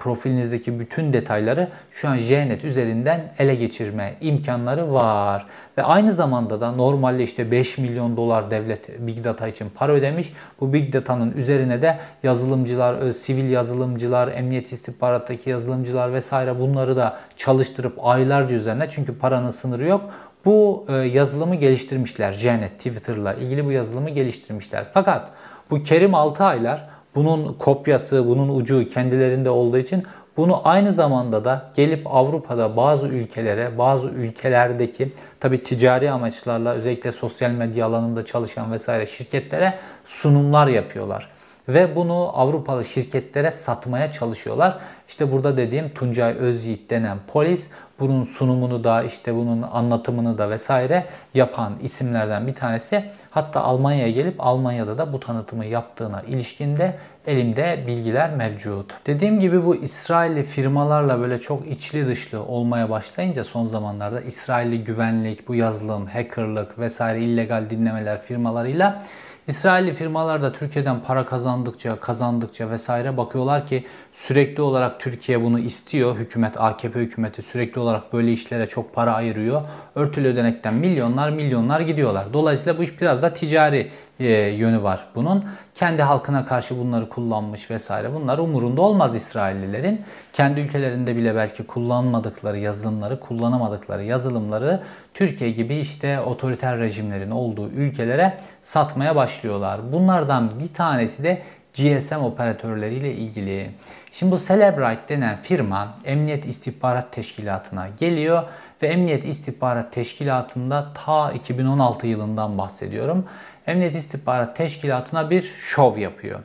profilinizdeki 0.00 0.80
bütün 0.80 1.12
detayları 1.12 1.68
şu 1.90 2.08
an 2.08 2.18
JNet 2.18 2.64
üzerinden 2.64 3.32
ele 3.38 3.54
geçirme 3.54 4.14
imkanları 4.20 4.92
var. 4.92 5.46
Ve 5.78 5.82
aynı 5.82 6.12
zamanda 6.12 6.60
da 6.60 6.72
normalde 6.72 7.22
işte 7.22 7.50
5 7.50 7.78
milyon 7.78 8.16
dolar 8.16 8.50
devlet 8.50 9.06
Big 9.06 9.24
Data 9.24 9.48
için 9.48 9.70
para 9.74 9.92
ödemiş. 9.92 10.32
Bu 10.60 10.72
Big 10.72 10.92
Data'nın 10.92 11.32
üzerine 11.32 11.82
de 11.82 11.98
yazılımcılar, 12.22 13.12
sivil 13.12 13.50
yazılımcılar, 13.50 14.28
emniyet 14.28 14.72
istihbarattaki 14.72 15.50
yazılımcılar 15.50 16.12
vesaire 16.12 16.58
bunları 16.60 16.96
da 16.96 17.18
çalıştırıp 17.36 18.06
aylarca 18.06 18.56
üzerine 18.56 18.90
çünkü 18.90 19.18
paranın 19.18 19.50
sınırı 19.50 19.86
yok. 19.86 20.10
Bu 20.44 20.86
e, 20.88 20.92
yazılımı 20.92 21.54
geliştirmişler. 21.54 22.32
JNet, 22.32 22.78
Twitter'la 22.78 23.34
ilgili 23.34 23.64
bu 23.64 23.72
yazılımı 23.72 24.10
geliştirmişler. 24.10 24.84
Fakat 24.94 25.30
bu 25.70 25.82
Kerim 25.82 26.14
aylar 26.14 26.88
bunun 27.14 27.52
kopyası, 27.52 28.26
bunun 28.26 28.58
ucu 28.58 28.88
kendilerinde 28.88 29.50
olduğu 29.50 29.78
için 29.78 30.02
bunu 30.36 30.68
aynı 30.68 30.92
zamanda 30.92 31.44
da 31.44 31.70
gelip 31.74 32.06
Avrupa'da 32.06 32.76
bazı 32.76 33.06
ülkelere, 33.06 33.78
bazı 33.78 34.08
ülkelerdeki 34.08 35.12
tabi 35.40 35.62
ticari 35.62 36.10
amaçlarla 36.10 36.72
özellikle 36.72 37.12
sosyal 37.12 37.50
medya 37.50 37.86
alanında 37.86 38.24
çalışan 38.24 38.72
vesaire 38.72 39.06
şirketlere 39.06 39.74
sunumlar 40.04 40.66
yapıyorlar. 40.66 41.28
Ve 41.68 41.96
bunu 41.96 42.30
Avrupalı 42.34 42.84
şirketlere 42.84 43.50
satmaya 43.50 44.12
çalışıyorlar. 44.12 44.78
İşte 45.08 45.32
burada 45.32 45.56
dediğim 45.56 45.88
Tuncay 45.88 46.32
Özyiğit 46.32 46.90
denen 46.90 47.18
polis 47.26 47.70
bunun 48.02 48.24
sunumunu 48.24 48.84
da 48.84 49.02
işte 49.02 49.34
bunun 49.34 49.62
anlatımını 49.62 50.38
da 50.38 50.50
vesaire 50.50 51.06
yapan 51.34 51.72
isimlerden 51.82 52.46
bir 52.46 52.54
tanesi. 52.54 53.04
Hatta 53.30 53.60
Almanya'ya 53.60 54.10
gelip 54.10 54.34
Almanya'da 54.38 54.98
da 54.98 55.12
bu 55.12 55.20
tanıtımı 55.20 55.64
yaptığına 55.64 56.22
ilişkinde 56.22 56.98
elimde 57.26 57.84
bilgiler 57.86 58.30
mevcut. 58.30 58.94
Dediğim 59.06 59.40
gibi 59.40 59.64
bu 59.64 59.76
İsrailli 59.76 60.42
firmalarla 60.42 61.20
böyle 61.20 61.40
çok 61.40 61.66
içli 61.66 62.06
dışlı 62.06 62.44
olmaya 62.44 62.90
başlayınca 62.90 63.44
son 63.44 63.66
zamanlarda 63.66 64.20
İsrailli 64.20 64.84
güvenlik, 64.84 65.48
bu 65.48 65.54
yazılım, 65.54 66.06
hackerlık 66.06 66.78
vesaire 66.78 67.20
illegal 67.20 67.70
dinlemeler 67.70 68.22
firmalarıyla 68.22 69.02
İsrailli 69.48 69.94
firmalar 69.94 70.42
da 70.42 70.52
Türkiye'den 70.52 71.02
para 71.02 71.26
kazandıkça, 71.26 72.00
kazandıkça 72.00 72.70
vesaire 72.70 73.16
bakıyorlar 73.16 73.66
ki 73.66 73.84
sürekli 74.12 74.62
olarak 74.62 75.00
Türkiye 75.00 75.42
bunu 75.42 75.58
istiyor. 75.58 76.16
Hükümet, 76.16 76.60
AKP 76.60 77.00
hükümeti 77.00 77.42
sürekli 77.42 77.80
olarak 77.80 78.12
böyle 78.12 78.32
işlere 78.32 78.66
çok 78.66 78.94
para 78.94 79.14
ayırıyor. 79.14 79.62
Örtülü 79.94 80.28
ödenekten 80.28 80.74
milyonlar 80.74 81.30
milyonlar 81.30 81.80
gidiyorlar. 81.80 82.32
Dolayısıyla 82.32 82.78
bu 82.78 82.82
iş 82.82 83.00
biraz 83.00 83.22
da 83.22 83.34
ticari 83.34 83.90
yönü 84.30 84.82
var 84.82 85.04
bunun. 85.14 85.44
Kendi 85.74 86.02
halkına 86.02 86.44
karşı 86.44 86.78
bunları 86.78 87.08
kullanmış 87.08 87.70
vesaire. 87.70 88.14
Bunlar 88.14 88.38
umurunda 88.38 88.82
olmaz 88.82 89.14
İsraillilerin. 89.14 90.04
Kendi 90.32 90.60
ülkelerinde 90.60 91.16
bile 91.16 91.34
belki 91.34 91.66
kullanmadıkları 91.66 92.58
yazılımları, 92.58 93.20
kullanamadıkları 93.20 94.04
yazılımları 94.04 94.82
Türkiye 95.14 95.50
gibi 95.50 95.74
işte 95.74 96.20
otoriter 96.20 96.78
rejimlerin 96.78 97.30
olduğu 97.30 97.68
ülkelere 97.68 98.36
satmaya 98.62 99.16
başlıyorlar. 99.16 99.92
Bunlardan 99.92 100.60
bir 100.60 100.74
tanesi 100.74 101.22
de 101.22 101.42
GSM 101.74 102.14
operatörleriyle 102.14 103.14
ilgili. 103.14 103.70
Şimdi 104.12 104.32
bu 104.32 104.38
Celebrite 104.38 105.08
denen 105.08 105.38
firma 105.42 105.94
Emniyet 106.04 106.46
İstihbarat 106.46 107.12
Teşkilatı'na 107.12 107.88
geliyor 107.88 108.42
ve 108.82 108.86
Emniyet 108.86 109.24
İstihbarat 109.24 109.92
Teşkilatı'nda 109.92 110.86
ta 110.94 111.32
2016 111.32 112.06
yılından 112.06 112.58
bahsediyorum. 112.58 113.24
Emniyet 113.66 113.94
İstihbarat 113.94 114.56
Teşkilatı'na 114.56 115.30
bir 115.30 115.42
şov 115.42 115.98
yapıyor. 115.98 116.40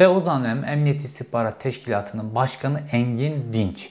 Ve 0.00 0.08
o 0.08 0.26
dönem 0.26 0.64
Emniyet 0.64 1.00
İstihbarat 1.00 1.60
Teşkilatı'nın 1.60 2.34
başkanı 2.34 2.80
Engin 2.92 3.52
Dinç. 3.52 3.90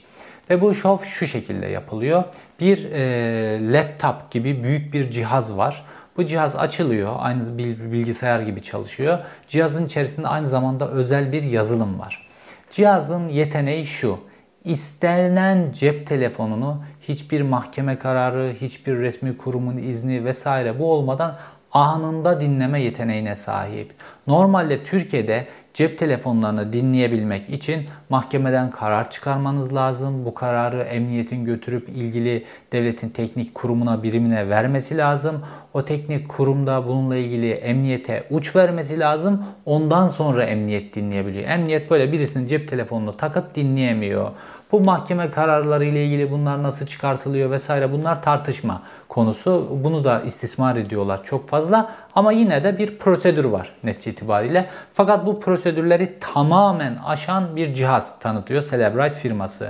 Ve 0.49 0.61
bu 0.61 0.75
şov 0.75 0.99
şu 0.99 1.27
şekilde 1.27 1.67
yapılıyor. 1.67 2.23
Bir 2.59 2.91
e, 2.91 3.73
laptop 3.73 4.31
gibi 4.31 4.63
büyük 4.63 4.93
bir 4.93 5.11
cihaz 5.11 5.57
var. 5.57 5.85
Bu 6.17 6.25
cihaz 6.25 6.55
açılıyor. 6.55 7.15
Aynı 7.19 7.57
bilgisayar 7.91 8.39
gibi 8.39 8.61
çalışıyor. 8.61 9.19
Cihazın 9.47 9.85
içerisinde 9.85 10.27
aynı 10.27 10.47
zamanda 10.47 10.89
özel 10.89 11.31
bir 11.31 11.43
yazılım 11.43 11.99
var. 11.99 12.27
Cihazın 12.69 13.29
yeteneği 13.29 13.85
şu. 13.85 14.19
İstenen 14.63 15.71
cep 15.71 16.07
telefonunu 16.07 16.83
hiçbir 17.01 17.41
mahkeme 17.41 17.99
kararı, 17.99 18.53
hiçbir 18.61 18.97
resmi 18.97 19.37
kurumun 19.37 19.77
izni 19.77 20.25
vesaire 20.25 20.79
bu 20.79 20.91
olmadan 20.91 21.37
anında 21.73 22.41
dinleme 22.41 22.81
yeteneğine 22.81 23.35
sahip. 23.35 23.93
Normalde 24.27 24.83
Türkiye'de 24.83 25.47
cep 25.73 25.97
telefonlarını 25.97 26.73
dinleyebilmek 26.73 27.49
için 27.49 27.85
mahkemeden 28.09 28.71
karar 28.71 29.09
çıkarmanız 29.09 29.75
lazım. 29.75 30.25
Bu 30.25 30.33
kararı 30.33 30.81
emniyetin 30.81 31.45
götürüp 31.45 31.89
ilgili 31.89 32.45
devletin 32.71 33.09
teknik 33.09 33.55
kurumuna, 33.55 34.03
birimine 34.03 34.49
vermesi 34.49 34.97
lazım. 34.97 35.41
O 35.73 35.85
teknik 35.85 36.29
kurumda 36.29 36.87
bununla 36.87 37.15
ilgili 37.15 37.51
emniyete 37.51 38.23
uç 38.29 38.55
vermesi 38.55 38.99
lazım. 38.99 39.45
Ondan 39.65 40.07
sonra 40.07 40.43
emniyet 40.43 40.95
dinleyebiliyor. 40.95 41.49
Emniyet 41.49 41.91
böyle 41.91 42.11
birisinin 42.11 42.47
cep 42.47 42.67
telefonunu 42.67 43.17
takıp 43.17 43.55
dinleyemiyor. 43.55 44.31
Bu 44.71 44.79
mahkeme 44.79 45.31
kararları 45.31 45.85
ile 45.85 46.05
ilgili 46.05 46.31
bunlar 46.31 46.63
nasıl 46.63 46.85
çıkartılıyor 46.85 47.51
vesaire 47.51 47.91
bunlar 47.91 48.21
tartışma 48.21 48.81
konusu. 49.09 49.67
Bunu 49.83 50.03
da 50.03 50.21
istismar 50.21 50.75
ediyorlar 50.75 51.23
çok 51.23 51.49
fazla 51.49 51.95
ama 52.15 52.31
yine 52.31 52.63
de 52.63 52.77
bir 52.77 52.97
prosedür 52.97 53.45
var 53.45 53.73
netice 53.83 54.11
itibariyle. 54.11 54.69
Fakat 54.93 55.25
bu 55.25 55.39
prosedürleri 55.39 56.19
tamamen 56.19 56.97
aşan 57.05 57.55
bir 57.55 57.73
cihaz 57.73 58.19
tanıtıyor 58.19 58.63
Celebrite 58.63 59.17
firması. 59.17 59.69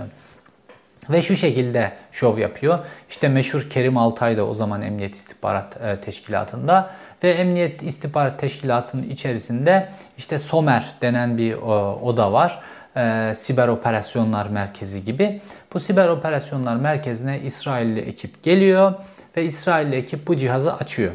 Ve 1.10 1.22
şu 1.22 1.36
şekilde 1.36 1.92
şov 2.12 2.38
yapıyor. 2.38 2.80
İşte 3.10 3.28
meşhur 3.28 3.70
Kerim 3.70 3.98
Altay 3.98 4.38
da 4.38 4.48
o 4.48 4.54
zaman 4.54 4.82
Emniyet 4.82 5.16
İstihbarat 5.16 5.78
e, 5.82 6.02
Teşkilatı'nda 6.02 6.90
ve 7.24 7.32
Emniyet 7.32 7.84
İstihbarat 7.84 8.40
Teşkilatı'nın 8.40 9.04
içerisinde 9.04 9.90
işte 10.18 10.40
SOMER 10.40 10.96
denen 11.02 11.38
bir 11.38 11.54
oda 12.02 12.34
var 12.34 12.62
e, 12.98 13.34
siber 13.36 13.68
operasyonlar 13.68 14.48
merkezi 14.48 15.04
gibi. 15.04 15.42
Bu 15.74 15.80
siber 15.80 16.08
operasyonlar 16.08 16.76
merkezine 16.76 17.40
İsrailli 17.40 18.00
ekip 18.00 18.44
geliyor 18.44 18.94
ve 19.38 19.44
İsrailli 19.44 19.96
ekip 19.96 20.28
bu 20.28 20.36
cihazı 20.36 20.74
açıyor. 20.74 21.12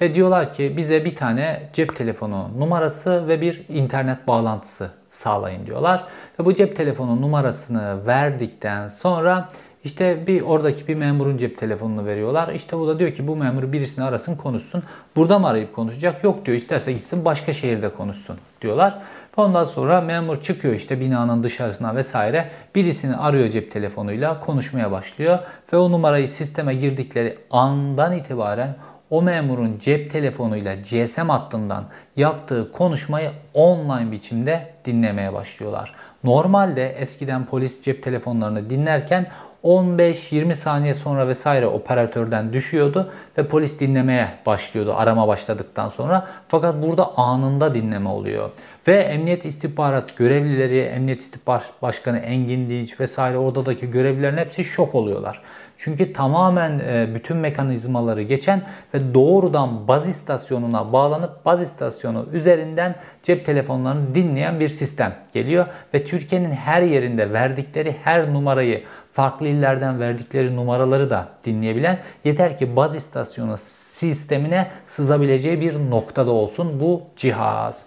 Ve 0.00 0.14
diyorlar 0.14 0.52
ki 0.52 0.74
bize 0.76 1.04
bir 1.04 1.16
tane 1.16 1.62
cep 1.72 1.96
telefonu 1.96 2.50
numarası 2.58 3.28
ve 3.28 3.40
bir 3.40 3.62
internet 3.68 4.28
bağlantısı 4.28 4.90
sağlayın 5.10 5.66
diyorlar. 5.66 6.04
Ve 6.40 6.44
bu 6.44 6.54
cep 6.54 6.76
telefonu 6.76 7.20
numarasını 7.20 8.06
verdikten 8.06 8.88
sonra 8.88 9.48
işte 9.84 10.26
bir 10.26 10.42
oradaki 10.42 10.88
bir 10.88 10.94
memurun 10.94 11.36
cep 11.36 11.58
telefonunu 11.58 12.06
veriyorlar. 12.06 12.54
İşte 12.54 12.78
bu 12.78 12.88
da 12.88 12.98
diyor 12.98 13.14
ki 13.14 13.28
bu 13.28 13.36
memur 13.36 13.72
birisini 13.72 14.04
arasın 14.04 14.34
konuşsun. 14.34 14.82
Burada 15.16 15.38
mı 15.38 15.48
arayıp 15.48 15.74
konuşacak? 15.74 16.24
Yok 16.24 16.46
diyor 16.46 16.56
isterse 16.56 16.92
gitsin 16.92 17.24
başka 17.24 17.52
şehirde 17.52 17.88
konuşsun 17.88 18.38
diyorlar. 18.62 18.98
Ondan 19.36 19.64
sonra 19.64 20.00
memur 20.00 20.40
çıkıyor 20.40 20.74
işte 20.74 21.00
binanın 21.00 21.42
dışarısına 21.42 21.96
vesaire. 21.96 22.50
Birisini 22.74 23.16
arıyor 23.16 23.50
cep 23.50 23.70
telefonuyla 23.70 24.40
konuşmaya 24.40 24.90
başlıyor. 24.90 25.38
Ve 25.72 25.76
o 25.76 25.92
numarayı 25.92 26.28
sisteme 26.28 26.74
girdikleri 26.74 27.38
andan 27.50 28.12
itibaren 28.16 28.76
o 29.10 29.22
memurun 29.22 29.78
cep 29.78 30.10
telefonuyla 30.10 30.74
GSM 30.74 31.28
hattından 31.28 31.84
yaptığı 32.16 32.72
konuşmayı 32.72 33.30
online 33.54 34.12
biçimde 34.12 34.72
dinlemeye 34.84 35.32
başlıyorlar. 35.32 35.94
Normalde 36.24 36.88
eskiden 36.88 37.46
polis 37.46 37.82
cep 37.82 38.02
telefonlarını 38.02 38.70
dinlerken 38.70 39.26
15-20 39.64 40.54
saniye 40.54 40.94
sonra 40.94 41.28
vesaire 41.28 41.66
operatörden 41.66 42.52
düşüyordu 42.52 43.12
ve 43.38 43.48
polis 43.48 43.80
dinlemeye 43.80 44.28
başlıyordu 44.46 44.94
arama 44.94 45.28
başladıktan 45.28 45.88
sonra. 45.88 46.28
Fakat 46.48 46.82
burada 46.82 47.18
anında 47.18 47.74
dinleme 47.74 48.08
oluyor. 48.08 48.50
Ve 48.88 48.96
Emniyet 48.96 49.44
İstihbarat 49.44 50.16
görevlileri, 50.16 50.80
Emniyet 50.80 51.20
İstihbarat 51.20 51.72
Başkanı 51.82 52.18
Engin 52.18 52.70
Dinç 52.70 53.00
vesaire 53.00 53.38
oradaki 53.38 53.90
görevlilerin 53.90 54.36
hepsi 54.36 54.64
şok 54.64 54.94
oluyorlar. 54.94 55.42
Çünkü 55.82 56.12
tamamen 56.12 56.78
e, 56.78 57.14
bütün 57.14 57.36
mekanizmaları 57.36 58.22
geçen 58.22 58.62
ve 58.94 59.14
doğrudan 59.14 59.88
baz 59.88 60.08
istasyonuna 60.08 60.92
bağlanıp 60.92 61.44
baz 61.44 61.62
istasyonu 61.62 62.26
üzerinden 62.32 62.94
cep 63.22 63.46
telefonlarını 63.46 64.14
dinleyen 64.14 64.60
bir 64.60 64.68
sistem 64.68 65.14
geliyor. 65.32 65.66
Ve 65.94 66.04
Türkiye'nin 66.04 66.50
her 66.50 66.82
yerinde 66.82 67.32
verdikleri 67.32 67.96
her 68.04 68.32
numarayı 68.34 68.84
farklı 69.20 69.46
illerden 69.46 70.00
verdikleri 70.00 70.56
numaraları 70.56 71.10
da 71.10 71.28
dinleyebilen 71.44 71.98
yeter 72.24 72.58
ki 72.58 72.76
baz 72.76 72.96
istasyonu 72.96 73.58
sistemine 73.58 74.70
sızabileceği 74.86 75.60
bir 75.60 75.90
noktada 75.90 76.30
olsun 76.30 76.80
bu 76.80 77.02
cihaz. 77.16 77.84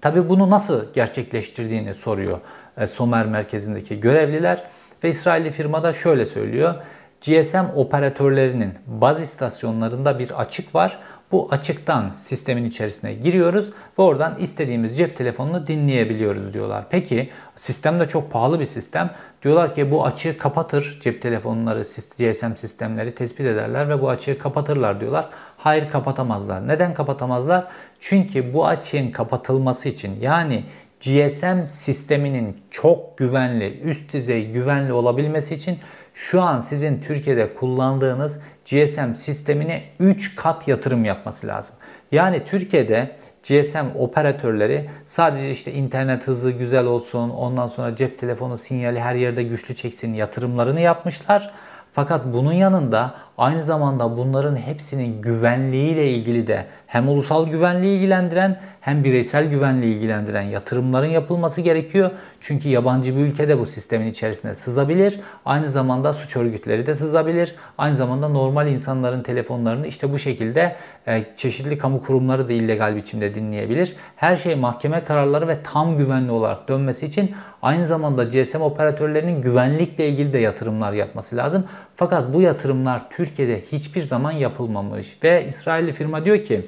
Tabi 0.00 0.28
bunu 0.28 0.50
nasıl 0.50 0.92
gerçekleştirdiğini 0.92 1.94
soruyor 1.94 2.38
e, 2.76 2.86
Somer 2.86 3.26
merkezindeki 3.26 4.00
görevliler. 4.00 4.62
Ve 5.04 5.08
İsrailli 5.08 5.50
firmada 5.50 5.92
şöyle 5.92 6.26
söylüyor. 6.26 6.74
GSM 7.20 7.64
operatörlerinin 7.76 8.74
baz 8.86 9.22
istasyonlarında 9.22 10.18
bir 10.18 10.40
açık 10.40 10.74
var. 10.74 10.98
Bu 11.32 11.48
açıktan 11.50 12.10
sistemin 12.14 12.64
içerisine 12.64 13.14
giriyoruz 13.14 13.70
ve 13.98 14.02
oradan 14.02 14.36
istediğimiz 14.40 14.96
cep 14.98 15.16
telefonunu 15.16 15.66
dinleyebiliyoruz 15.66 16.54
diyorlar. 16.54 16.84
Peki 16.90 17.30
sistem 17.54 17.98
de 17.98 18.08
çok 18.08 18.32
pahalı 18.32 18.60
bir 18.60 18.64
sistem. 18.64 19.10
Diyorlar 19.42 19.74
ki 19.74 19.90
bu 19.90 20.04
açığı 20.04 20.38
kapatır 20.38 20.98
cep 21.00 21.22
telefonları, 21.22 21.82
GSM 22.18 22.54
sistemleri 22.56 23.14
tespit 23.14 23.46
ederler 23.46 23.88
ve 23.88 24.02
bu 24.02 24.08
açığı 24.08 24.38
kapatırlar 24.38 25.00
diyorlar. 25.00 25.28
Hayır 25.56 25.90
kapatamazlar. 25.90 26.68
Neden 26.68 26.94
kapatamazlar? 26.94 27.66
Çünkü 27.98 28.54
bu 28.54 28.66
açığın 28.66 29.10
kapatılması 29.10 29.88
için 29.88 30.20
yani 30.20 30.64
GSM 31.00 31.64
sisteminin 31.64 32.56
çok 32.70 33.18
güvenli, 33.18 33.80
üst 33.80 34.12
düzey 34.12 34.50
güvenli 34.52 34.92
olabilmesi 34.92 35.54
için 35.54 35.78
şu 36.14 36.42
an 36.42 36.60
sizin 36.60 37.00
Türkiye'de 37.00 37.54
kullandığınız 37.54 38.38
GSM 38.70 39.14
sistemine 39.14 39.82
3 40.00 40.36
kat 40.36 40.68
yatırım 40.68 41.04
yapması 41.04 41.46
lazım. 41.46 41.74
Yani 42.12 42.44
Türkiye'de 42.44 43.16
GSM 43.48 43.86
operatörleri 43.98 44.90
sadece 45.06 45.50
işte 45.50 45.72
internet 45.72 46.26
hızı 46.26 46.50
güzel 46.50 46.84
olsun, 46.84 47.30
ondan 47.30 47.68
sonra 47.68 47.96
cep 47.96 48.18
telefonu 48.18 48.58
sinyali 48.58 49.00
her 49.00 49.14
yerde 49.14 49.42
güçlü 49.42 49.74
çeksin 49.74 50.14
yatırımlarını 50.14 50.80
yapmışlar. 50.80 51.54
Fakat 51.92 52.24
bunun 52.32 52.52
yanında 52.52 53.14
aynı 53.38 53.62
zamanda 53.62 54.16
bunların 54.16 54.56
hepsinin 54.56 55.22
güvenliğiyle 55.22 56.10
ilgili 56.10 56.46
de 56.46 56.66
hem 56.86 57.08
ulusal 57.08 57.48
güvenliği 57.48 57.96
ilgilendiren 57.96 58.60
hem 58.84 59.04
bireysel 59.04 59.50
güvenliği 59.50 59.94
ilgilendiren 59.94 60.42
yatırımların 60.42 61.06
yapılması 61.06 61.60
gerekiyor. 61.60 62.10
Çünkü 62.40 62.68
yabancı 62.68 63.16
bir 63.16 63.20
ülkede 63.20 63.58
bu 63.58 63.66
sistemin 63.66 64.06
içerisine 64.06 64.54
sızabilir. 64.54 65.20
Aynı 65.44 65.70
zamanda 65.70 66.12
suç 66.12 66.36
örgütleri 66.36 66.86
de 66.86 66.94
sızabilir. 66.94 67.54
Aynı 67.78 67.94
zamanda 67.94 68.28
normal 68.28 68.68
insanların 68.68 69.22
telefonlarını 69.22 69.86
işte 69.86 70.12
bu 70.12 70.18
şekilde 70.18 70.76
e, 71.06 71.22
çeşitli 71.36 71.78
kamu 71.78 72.02
kurumları 72.02 72.48
da 72.48 72.52
illegal 72.52 72.96
biçimde 72.96 73.34
dinleyebilir. 73.34 73.96
Her 74.16 74.36
şey 74.36 74.54
mahkeme 74.54 75.04
kararları 75.04 75.48
ve 75.48 75.62
tam 75.62 75.96
güvenli 75.96 76.30
olarak 76.30 76.68
dönmesi 76.68 77.06
için 77.06 77.34
aynı 77.62 77.86
zamanda 77.86 78.24
GSM 78.24 78.60
operatörlerinin 78.60 79.42
güvenlikle 79.42 80.08
ilgili 80.08 80.32
de 80.32 80.38
yatırımlar 80.38 80.92
yapması 80.92 81.36
lazım. 81.36 81.64
Fakat 81.96 82.32
bu 82.32 82.40
yatırımlar 82.40 83.10
Türkiye'de 83.10 83.60
hiçbir 83.72 84.02
zaman 84.02 84.32
yapılmamış 84.32 85.18
ve 85.22 85.46
İsrailli 85.46 85.92
firma 85.92 86.24
diyor 86.24 86.42
ki 86.42 86.64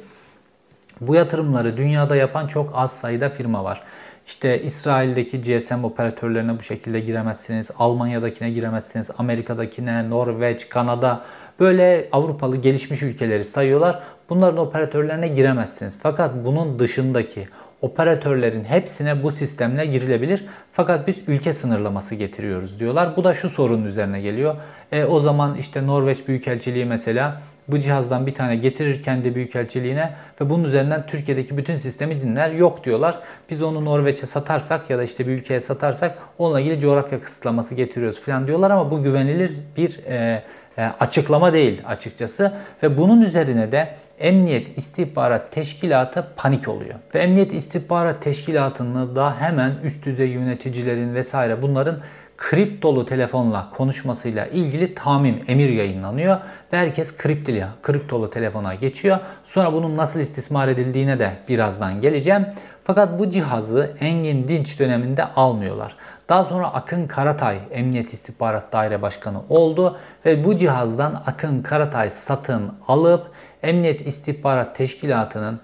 bu 1.01 1.15
yatırımları 1.15 1.77
dünyada 1.77 2.17
yapan 2.17 2.47
çok 2.47 2.71
az 2.75 2.99
sayıda 2.99 3.31
firma 3.31 3.65
var. 3.65 3.83
İşte 4.27 4.63
İsrail'deki 4.63 5.41
GSM 5.41 5.85
operatörlerine 5.85 6.59
bu 6.59 6.63
şekilde 6.63 7.01
giremezsiniz. 7.01 7.71
Almanya'dakine 7.79 8.51
giremezsiniz. 8.51 9.11
Amerika'dakine, 9.19 10.11
Norveç, 10.11 10.69
Kanada 10.69 11.25
böyle 11.61 12.09
Avrupalı 12.13 12.57
gelişmiş 12.57 13.03
ülkeleri 13.03 13.45
sayıyorlar. 13.45 14.03
Bunların 14.29 14.59
operatörlerine 14.59 15.29
giremezsiniz. 15.29 15.99
Fakat 16.03 16.45
bunun 16.45 16.79
dışındaki 16.79 17.49
operatörlerin 17.87 18.65
hepsine 18.65 19.23
bu 19.23 19.31
sistemle 19.31 19.87
girilebilir. 19.87 20.45
Fakat 20.73 21.07
biz 21.07 21.23
ülke 21.29 21.53
sınırlaması 21.53 22.15
getiriyoruz 22.15 22.81
diyorlar. 22.81 23.17
Bu 23.17 23.25
da 23.25 23.35
şu 23.35 23.49
sorunun 23.49 23.85
üzerine 23.85 24.21
geliyor. 24.21 24.57
E, 24.93 25.05
o 25.05 25.21
zaman 25.21 25.55
işte 25.55 25.87
Norveç 25.87 26.29
Büyükelçiliği 26.29 26.85
mesela 26.85 27.41
bu 27.69 27.79
cihazdan 27.79 28.27
bir 28.27 28.35
tane 28.35 28.57
getirir 28.57 29.03
kendi 29.03 29.35
büyükelçiliğine 29.35 30.13
ve 30.41 30.51
bunun 30.51 30.65
üzerinden 30.65 31.07
Türkiye'deki 31.07 31.57
bütün 31.57 31.75
sistemi 31.75 32.23
dinler. 32.23 32.51
Yok 32.51 32.85
diyorlar. 32.85 33.19
Biz 33.51 33.63
onu 33.63 33.85
Norveç'e 33.85 34.27
satarsak 34.27 34.91
ya 34.91 34.99
da 34.99 35.03
işte 35.03 35.27
bir 35.27 35.33
ülkeye 35.33 35.61
satarsak 35.61 36.19
onunla 36.39 36.61
ilgili 36.61 36.81
coğrafya 36.81 37.21
kısıtlaması 37.21 37.75
getiriyoruz 37.75 38.21
falan 38.21 38.47
diyorlar 38.47 38.71
ama 38.71 38.91
bu 38.91 39.03
güvenilir 39.03 39.53
bir 39.77 39.99
e, 40.07 40.43
e, 40.79 40.83
açıklama 41.01 41.53
değil 41.53 41.83
açıkçası. 41.87 42.53
Ve 42.83 42.99
bunun 42.99 43.23
üzerine 43.23 43.73
de 43.73 43.89
Emniyet 44.19 44.79
İstihbarat 44.79 45.53
Teşkilatı 45.53 46.27
panik 46.37 46.69
oluyor. 46.69 46.95
Ve 47.15 47.19
Emniyet 47.19 47.53
İstihbarat 47.53 48.23
Teşkilatı'nı 48.23 49.17
da 49.17 49.41
hemen 49.41 49.75
üst 49.83 50.07
düzey 50.07 50.29
yöneticilerin 50.29 51.15
vesaire 51.15 51.63
bunların 51.63 51.97
kriptolu 52.37 53.07
telefonla 53.07 53.71
konuşmasıyla 53.71 54.47
ilgili 54.47 54.95
tamim 54.95 55.45
emir 55.49 55.69
yayınlanıyor 55.69 56.37
ve 56.73 56.77
herkes 56.77 57.17
kriptili, 57.17 57.67
kriptolu 57.83 58.31
telefona 58.31 58.75
geçiyor. 58.75 59.19
Sonra 59.45 59.73
bunun 59.73 59.97
nasıl 59.97 60.21
istismar 60.21 60.69
edildiğine 60.69 61.19
de 61.19 61.33
birazdan 61.49 62.01
geleceğim. 62.01 62.47
Fakat 62.85 63.19
bu 63.19 63.31
cihazı 63.31 63.97
Engin 64.01 64.49
Dinç 64.49 64.81
döneminde 64.81 65.25
almıyorlar. 65.25 65.97
Daha 66.29 66.45
sonra 66.45 66.67
Akın 66.67 67.07
Karatay 67.07 67.59
Emniyet 67.71 68.13
İstihbarat 68.13 68.73
Daire 68.73 69.03
Başkanı 69.03 69.41
oldu 69.49 69.99
ve 70.25 70.45
bu 70.45 70.57
cihazdan 70.57 71.23
Akın 71.27 71.63
Karatay 71.63 72.11
satın 72.11 72.73
alıp 72.89 73.31
Emniyet 73.67 74.07
İstihbarat 74.07 74.77
Teşkilatı'nın 74.77 75.61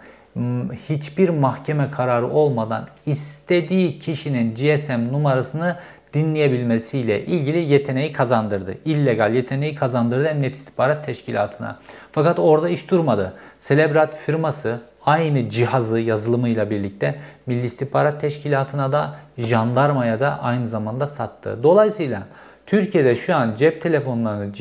hiçbir 0.89 1.29
mahkeme 1.29 1.91
kararı 1.91 2.29
olmadan 2.29 2.87
istediği 3.07 3.99
kişinin 3.99 4.55
GSM 4.55 5.13
numarasını 5.13 5.77
dinleyebilmesiyle 6.15 7.27
ilgili 7.27 7.59
yeteneği 7.59 8.13
kazandırdı. 8.13 8.75
İllegal 8.85 9.35
yeteneği 9.35 9.75
kazandırdı 9.75 10.27
Emniyet 10.27 10.57
İstihbarat 10.57 11.07
Teşkilatı'na. 11.07 11.79
Fakat 12.13 12.39
orada 12.39 12.69
iş 12.69 12.91
durmadı. 12.91 13.35
Celebrat 13.59 14.17
firması 14.17 14.81
aynı 15.07 15.49
cihazı 15.49 16.01
yazılımıyla 16.01 16.71
birlikte 16.71 17.15
Milli 17.47 17.67
İstihbarat 17.67 18.21
Teşkilatı'na 18.21 18.93
da 18.93 19.15
jandarmaya 19.39 20.21
da 20.21 20.39
aynı 20.43 20.69
zamanda 20.69 21.07
sattı. 21.07 21.63
Dolayısıyla 21.63 22.23
Türkiye'de 22.67 23.17
şu 23.17 23.37
an 23.37 23.55
cep 23.55 23.81
telefonlarını 23.81 24.53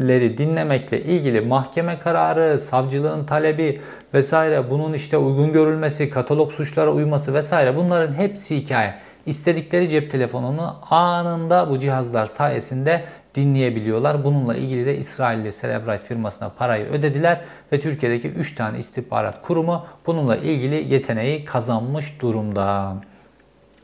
GSM'leri 0.00 0.38
dinlemekle 0.38 1.02
ilgili 1.02 1.40
mahkeme 1.40 1.98
kararı, 1.98 2.58
savcılığın 2.58 3.24
talebi 3.24 3.80
vesaire 4.14 4.70
bunun 4.70 4.92
işte 4.92 5.16
uygun 5.16 5.52
görülmesi, 5.52 6.10
katalog 6.10 6.52
suçlara 6.52 6.92
uyması 6.92 7.34
vesaire 7.34 7.76
bunların 7.76 8.14
hepsi 8.14 8.56
hikaye 8.56 8.94
istedikleri 9.26 9.88
cep 9.88 10.10
telefonunu 10.10 10.76
anında 10.90 11.70
bu 11.70 11.78
cihazlar 11.78 12.26
sayesinde 12.26 13.04
dinleyebiliyorlar. 13.34 14.24
Bununla 14.24 14.56
ilgili 14.56 14.86
de 14.86 14.98
İsrailli 14.98 15.52
Celebrite 15.60 16.06
firmasına 16.06 16.48
parayı 16.48 16.86
ödediler 16.86 17.40
ve 17.72 17.80
Türkiye'deki 17.80 18.28
3 18.28 18.54
tane 18.54 18.78
istihbarat 18.78 19.42
kurumu 19.42 19.86
bununla 20.06 20.36
ilgili 20.36 20.94
yeteneği 20.94 21.44
kazanmış 21.44 22.20
durumda. 22.20 22.96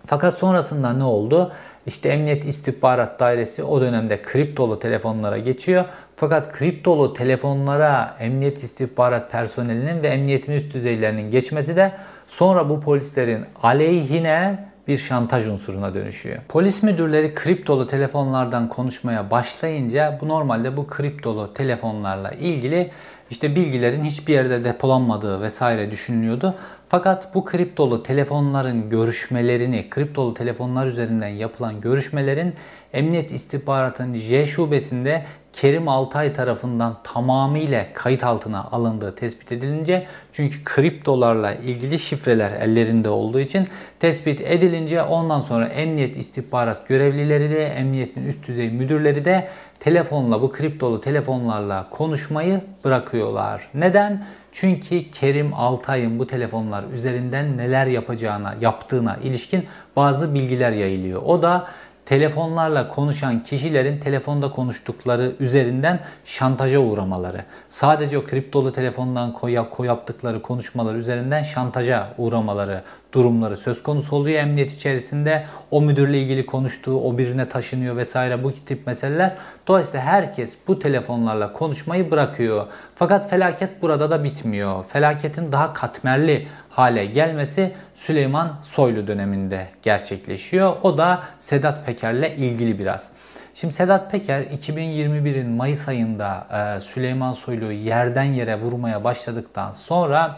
Fakat 0.06 0.38
sonrasında 0.38 0.92
ne 0.92 1.04
oldu? 1.04 1.52
İşte 1.86 2.08
Emniyet 2.08 2.44
İstihbarat 2.44 3.20
Dairesi 3.20 3.62
o 3.62 3.80
dönemde 3.80 4.22
kriptolu 4.22 4.78
telefonlara 4.78 5.38
geçiyor. 5.38 5.84
Fakat 6.16 6.52
kriptolu 6.52 7.14
telefonlara 7.14 8.16
Emniyet 8.20 8.62
İstihbarat 8.62 9.32
personelinin 9.32 10.02
ve 10.02 10.08
emniyetin 10.08 10.52
üst 10.52 10.74
düzeylerinin 10.74 11.30
geçmesi 11.30 11.76
de 11.76 11.92
sonra 12.28 12.70
bu 12.70 12.80
polislerin 12.80 13.44
aleyhine 13.62 14.68
bir 14.88 14.98
şantaj 14.98 15.46
unsuruna 15.46 15.94
dönüşüyor. 15.94 16.38
Polis 16.48 16.82
müdürleri 16.82 17.34
kriptolu 17.34 17.86
telefonlardan 17.86 18.68
konuşmaya 18.68 19.30
başlayınca 19.30 20.18
bu 20.20 20.28
normalde 20.28 20.76
bu 20.76 20.86
kriptolu 20.86 21.54
telefonlarla 21.54 22.30
ilgili 22.30 22.90
işte 23.30 23.56
bilgilerin 23.56 24.04
hiçbir 24.04 24.34
yerde 24.34 24.64
depolanmadığı 24.64 25.40
vesaire 25.40 25.90
düşünülüyordu. 25.90 26.54
Fakat 26.88 27.34
bu 27.34 27.44
kriptolu 27.44 28.02
telefonların 28.02 28.90
görüşmelerini, 28.90 29.90
kriptolu 29.90 30.34
telefonlar 30.34 30.86
üzerinden 30.86 31.28
yapılan 31.28 31.80
görüşmelerin 31.80 32.54
Emniyet 32.92 33.32
İstihbaratın 33.32 34.14
J 34.14 34.46
şubesinde 34.46 35.24
Kerim 35.56 35.88
Altay 35.88 36.32
tarafından 36.32 36.96
tamamıyla 37.04 37.86
kayıt 37.94 38.24
altına 38.24 38.64
alındığı 38.64 39.14
tespit 39.14 39.52
edilince 39.52 40.06
çünkü 40.32 40.64
kriptolarla 40.64 41.54
ilgili 41.54 41.98
şifreler 41.98 42.52
ellerinde 42.52 43.08
olduğu 43.08 43.40
için 43.40 43.68
tespit 44.00 44.40
edilince 44.40 45.02
ondan 45.02 45.40
sonra 45.40 45.66
emniyet 45.66 46.16
istihbarat 46.16 46.88
görevlileri 46.88 47.50
de 47.50 47.66
emniyetin 47.66 48.24
üst 48.24 48.48
düzey 48.48 48.70
müdürleri 48.70 49.24
de 49.24 49.48
telefonla 49.80 50.42
bu 50.42 50.52
kriptolu 50.52 51.00
telefonlarla 51.00 51.86
konuşmayı 51.90 52.60
bırakıyorlar. 52.84 53.68
Neden? 53.74 54.26
Çünkü 54.52 55.10
Kerim 55.10 55.54
Altay'ın 55.54 56.18
bu 56.18 56.26
telefonlar 56.26 56.84
üzerinden 56.94 57.56
neler 57.56 57.86
yapacağına, 57.86 58.54
yaptığına 58.60 59.16
ilişkin 59.16 59.66
bazı 59.96 60.34
bilgiler 60.34 60.72
yayılıyor. 60.72 61.22
O 61.22 61.42
da 61.42 61.66
telefonlarla 62.06 62.88
konuşan 62.88 63.42
kişilerin 63.42 64.00
telefonda 64.00 64.50
konuştukları 64.50 65.32
üzerinden 65.40 66.00
şantaja 66.24 66.78
uğramaları. 66.78 67.44
Sadece 67.68 68.18
o 68.18 68.24
kriptolu 68.24 68.72
telefondan 68.72 69.32
koy, 69.32 69.56
koy 69.70 69.86
yaptıkları 69.86 70.42
konuşmalar 70.42 70.94
üzerinden 70.94 71.42
şantaja 71.42 72.14
uğramaları 72.18 72.82
durumları 73.12 73.56
söz 73.56 73.82
konusu 73.82 74.16
oluyor 74.16 74.38
emniyet 74.38 74.72
içerisinde. 74.72 75.44
O 75.70 75.82
müdürle 75.82 76.20
ilgili 76.20 76.46
konuştuğu, 76.46 77.00
o 77.00 77.18
birine 77.18 77.48
taşınıyor 77.48 77.96
vesaire 77.96 78.44
bu 78.44 78.52
tip 78.52 78.86
meseleler. 78.86 79.36
Dolayısıyla 79.66 80.00
herkes 80.00 80.56
bu 80.68 80.78
telefonlarla 80.78 81.52
konuşmayı 81.52 82.10
bırakıyor. 82.10 82.66
Fakat 82.94 83.30
felaket 83.30 83.82
burada 83.82 84.10
da 84.10 84.24
bitmiyor. 84.24 84.84
Felaketin 84.84 85.52
daha 85.52 85.72
katmerli 85.72 86.48
hale 86.76 87.06
gelmesi 87.06 87.74
Süleyman 87.94 88.56
Soylu 88.62 89.06
döneminde 89.06 89.68
gerçekleşiyor. 89.82 90.76
O 90.82 90.98
da 90.98 91.22
Sedat 91.38 91.86
Peker'le 91.86 92.36
ilgili 92.36 92.78
biraz. 92.78 93.10
Şimdi 93.54 93.74
Sedat 93.74 94.12
Peker 94.12 94.40
2021'in 94.40 95.50
Mayıs 95.50 95.88
ayında 95.88 96.46
e, 96.76 96.80
Süleyman 96.80 97.32
Soylu'yu 97.32 97.84
yerden 97.84 98.24
yere 98.24 98.60
vurmaya 98.60 99.04
başladıktan 99.04 99.72
sonra 99.72 100.36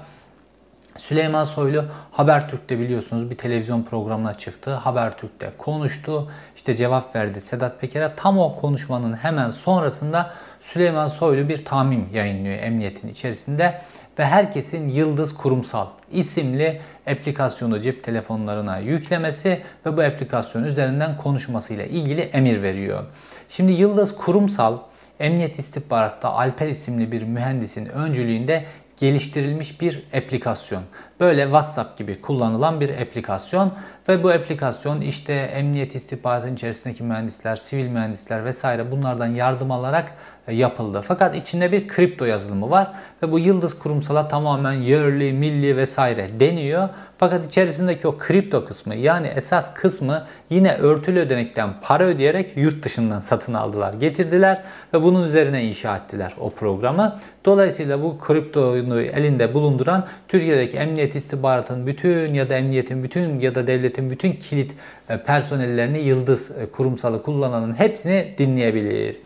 Süleyman 0.97 1.45
Soylu 1.45 1.85
Habertürk'te 2.11 2.79
biliyorsunuz 2.79 3.31
bir 3.31 3.37
televizyon 3.37 3.83
programına 3.83 4.35
çıktı. 4.35 4.75
Habertürk'te 4.75 5.53
konuştu. 5.59 6.31
İşte 6.57 6.75
cevap 6.75 7.17
verdi 7.17 7.41
Sedat 7.41 7.81
Peker'e. 7.81 8.13
Tam 8.17 8.39
o 8.39 8.57
konuşmanın 8.57 9.13
hemen 9.13 9.51
sonrasında 9.51 10.31
Süleyman 10.61 11.09
Soylu 11.09 11.49
bir 11.49 11.65
tamim 11.65 12.09
yayınlıyor 12.13 12.59
emniyetin 12.59 13.09
içerisinde 13.09 13.81
ve 14.19 14.27
herkesin 14.27 14.89
Yıldız 14.89 15.35
Kurumsal 15.35 15.87
isimli 16.13 16.81
aplikasyonu 17.07 17.81
cep 17.81 18.05
telefonlarına 18.05 18.79
yüklemesi 18.79 19.63
ve 19.87 19.97
bu 19.97 20.03
aplikasyon 20.03 20.65
üzerinden 20.65 21.17
konuşmasıyla 21.17 21.85
ilgili 21.85 22.21
emir 22.21 22.63
veriyor. 22.63 23.05
Şimdi 23.49 23.73
Yıldız 23.73 24.17
Kurumsal 24.17 24.79
Emniyet 25.21 25.59
İstihbarat'ta 25.59 26.33
Alper 26.33 26.69
isimli 26.69 27.13
bir 27.13 27.23
mühendisin 27.23 27.87
öncülüğünde 27.87 28.65
geliştirilmiş 29.01 29.81
bir 29.81 30.07
aplikasyon. 30.15 30.83
Böyle 31.21 31.43
WhatsApp 31.43 31.99
gibi 31.99 32.21
kullanılan 32.21 32.81
bir 32.81 33.01
aplikasyon 33.01 33.73
ve 34.09 34.25
bu 34.25 34.31
aplikasyon 34.31 35.01
işte 35.01 35.33
emniyet 35.33 35.95
istihbaratının 35.95 36.55
içerisindeki 36.55 37.03
mühendisler, 37.03 37.57
sivil 37.57 37.89
mühendisler 37.89 38.45
vesaire 38.45 38.91
bunlardan 38.91 39.27
yardım 39.27 39.71
alarak 39.71 40.13
yapıldı. 40.51 41.03
Fakat 41.09 41.37
içinde 41.37 41.73
bir 41.73 41.89
kripto 41.89 42.25
yazılımı 42.25 42.71
var 42.71 42.93
ve 43.23 43.33
bu 43.33 43.39
yıldız 43.39 43.79
kurumsala 43.79 44.29
tamamen 44.29 44.73
yerli, 44.73 45.33
milli 45.33 45.77
vesaire 45.77 46.29
deniyor. 46.41 46.89
Fakat 47.19 47.47
içerisindeki 47.47 48.09
o 48.09 48.19
kripto 48.19 48.65
kısmı 48.65 48.95
yani 48.95 49.27
esas 49.27 49.75
kısmı 49.75 50.27
yine 50.51 50.75
örtülü 50.77 51.19
ödenekten 51.19 51.71
para 51.83 52.05
ödeyerek 52.05 52.57
yurt 52.57 52.85
dışından 52.85 53.21
satın 53.21 53.55
aldılar, 53.55 53.95
getirdiler 53.95 54.63
ve 54.95 55.03
bunun 55.03 55.25
üzerine 55.25 55.65
inşa 55.65 55.97
ettiler 55.97 56.35
o 56.41 56.51
programı. 56.51 57.19
Dolayısıyla 57.45 58.03
bu 58.03 58.19
kriptoyu 58.19 59.01
elinde 59.01 59.55
bulunduran 59.55 60.07
Türkiye'deki 60.29 60.77
emniyet 60.77 61.15
istihbaratının 61.15 61.87
bütün 61.87 62.35
ya 62.35 62.51
da 62.51 62.55
emniyetin 62.55 63.03
bütün 63.03 63.41
ya 63.41 63.55
da 63.55 63.67
devletin 63.67 64.11
bütün 64.11 64.33
kilit 64.33 64.73
e, 65.09 65.23
personellerini 65.23 65.99
yıldız 65.99 66.51
e, 66.51 66.67
kurumsalı 66.67 67.23
kullananın 67.23 67.75
hepsini 67.75 68.35
dinleyebilir. 68.39 69.17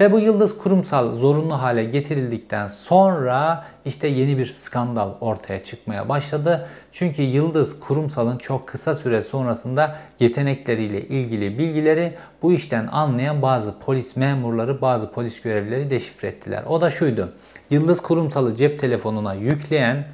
Ve 0.00 0.12
bu 0.12 0.18
yıldız 0.18 0.58
kurumsal 0.58 1.12
zorunlu 1.12 1.62
hale 1.62 1.84
getirildikten 1.84 2.68
sonra 2.68 3.64
işte 3.84 4.08
yeni 4.08 4.38
bir 4.38 4.46
skandal 4.46 5.10
ortaya 5.20 5.64
çıkmaya 5.64 6.08
başladı. 6.08 6.68
Çünkü 6.92 7.22
yıldız 7.22 7.80
kurumsalın 7.80 8.38
çok 8.38 8.68
kısa 8.68 8.94
süre 8.94 9.22
sonrasında 9.22 9.96
yetenekleriyle 10.20 11.02
ilgili 11.02 11.58
bilgileri 11.58 12.14
bu 12.42 12.52
işten 12.52 12.86
anlayan 12.86 13.42
bazı 13.42 13.78
polis 13.78 14.16
memurları, 14.16 14.80
bazı 14.80 15.10
polis 15.10 15.42
görevlileri 15.42 15.90
deşifre 15.90 16.28
ettiler. 16.28 16.62
O 16.68 16.80
da 16.80 16.90
şuydu. 16.90 17.32
Yıldız 17.70 18.00
kurumsalı 18.02 18.56
cep 18.56 18.78
telefonuna 18.78 19.34
yükleyen 19.34 20.04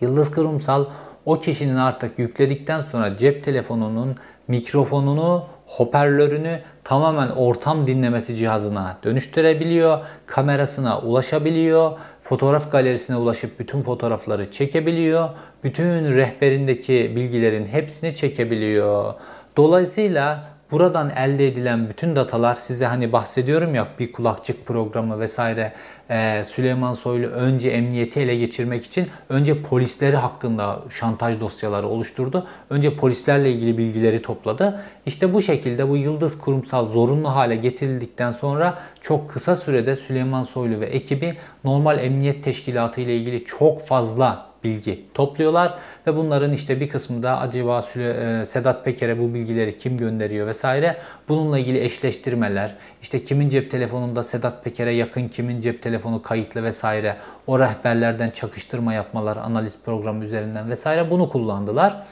Yıldız 0.00 0.30
kurumsal 0.30 0.86
o 1.24 1.40
kişinin 1.40 1.76
artık 1.76 2.18
yükledikten 2.18 2.80
sonra 2.80 3.16
cep 3.16 3.44
telefonunun 3.44 4.16
mikrofonunu 4.48 5.46
hoparlörünü 5.66 6.60
tamamen 6.84 7.28
ortam 7.30 7.86
dinlemesi 7.86 8.34
cihazına 8.34 8.98
dönüştürebiliyor, 9.04 9.98
kamerasına 10.26 11.00
ulaşabiliyor, 11.00 11.92
fotoğraf 12.22 12.72
galerisine 12.72 13.16
ulaşıp 13.16 13.58
bütün 13.58 13.82
fotoğrafları 13.82 14.50
çekebiliyor, 14.50 15.28
bütün 15.64 16.16
rehberindeki 16.16 17.12
bilgilerin 17.16 17.66
hepsini 17.66 18.14
çekebiliyor. 18.14 19.14
Dolayısıyla 19.56 20.44
buradan 20.72 21.10
elde 21.10 21.48
edilen 21.48 21.88
bütün 21.88 22.16
datalar 22.16 22.54
size 22.54 22.86
hani 22.86 23.12
bahsediyorum 23.12 23.74
ya 23.74 23.88
bir 23.98 24.12
kulakçık 24.12 24.66
programı 24.66 25.20
vesaire 25.20 25.72
e, 26.10 26.44
Süleyman 26.44 26.94
Soylu 26.94 27.26
önce 27.26 27.70
emniyeti 27.70 28.20
ele 28.20 28.36
geçirmek 28.36 28.84
için 28.84 29.08
önce 29.28 29.62
polisleri 29.62 30.16
hakkında 30.16 30.82
şantaj 30.90 31.40
dosyaları 31.40 31.88
oluşturdu. 31.88 32.46
Önce 32.70 32.96
polislerle 32.96 33.52
ilgili 33.52 33.78
bilgileri 33.78 34.22
topladı. 34.22 34.80
İşte 35.06 35.34
bu 35.34 35.42
şekilde 35.42 35.88
bu 35.88 35.96
yıldız 35.96 36.38
kurumsal 36.38 36.86
zorunlu 36.86 37.28
hale 37.28 37.56
getirildikten 37.56 38.32
sonra 38.32 38.78
çok 39.00 39.30
kısa 39.30 39.56
sürede 39.56 39.96
Süleyman 39.96 40.44
Soylu 40.44 40.80
ve 40.80 40.86
ekibi 40.86 41.36
normal 41.64 41.98
emniyet 41.98 42.44
teşkilatı 42.44 43.00
ile 43.00 43.16
ilgili 43.16 43.44
çok 43.44 43.86
fazla 43.86 44.51
bilgi 44.64 45.04
topluyorlar 45.14 45.74
ve 46.06 46.16
bunların 46.16 46.52
işte 46.52 46.80
bir 46.80 46.88
kısmı 46.88 47.22
da 47.22 47.38
acaba 47.38 47.84
e, 47.96 48.44
Sedat 48.46 48.84
Peker'e 48.84 49.18
bu 49.18 49.34
bilgileri 49.34 49.78
kim 49.78 49.96
gönderiyor 49.96 50.46
vesaire 50.46 50.96
bununla 51.28 51.58
ilgili 51.58 51.84
eşleştirmeler 51.84 52.74
işte 53.02 53.24
kimin 53.24 53.48
cep 53.48 53.70
telefonunda 53.70 54.24
Sedat 54.24 54.64
Peker'e 54.64 54.92
yakın 54.92 55.28
kimin 55.28 55.60
cep 55.60 55.82
telefonu 55.82 56.22
kayıtlı 56.22 56.62
vesaire 56.62 57.16
o 57.46 57.58
rehberlerden 57.58 58.30
çakıştırma 58.30 58.94
yapmalar 58.94 59.36
analiz 59.36 59.76
programı 59.84 60.24
üzerinden 60.24 60.70
vesaire 60.70 61.10
bunu 61.10 61.28
kullandılar. 61.28 62.02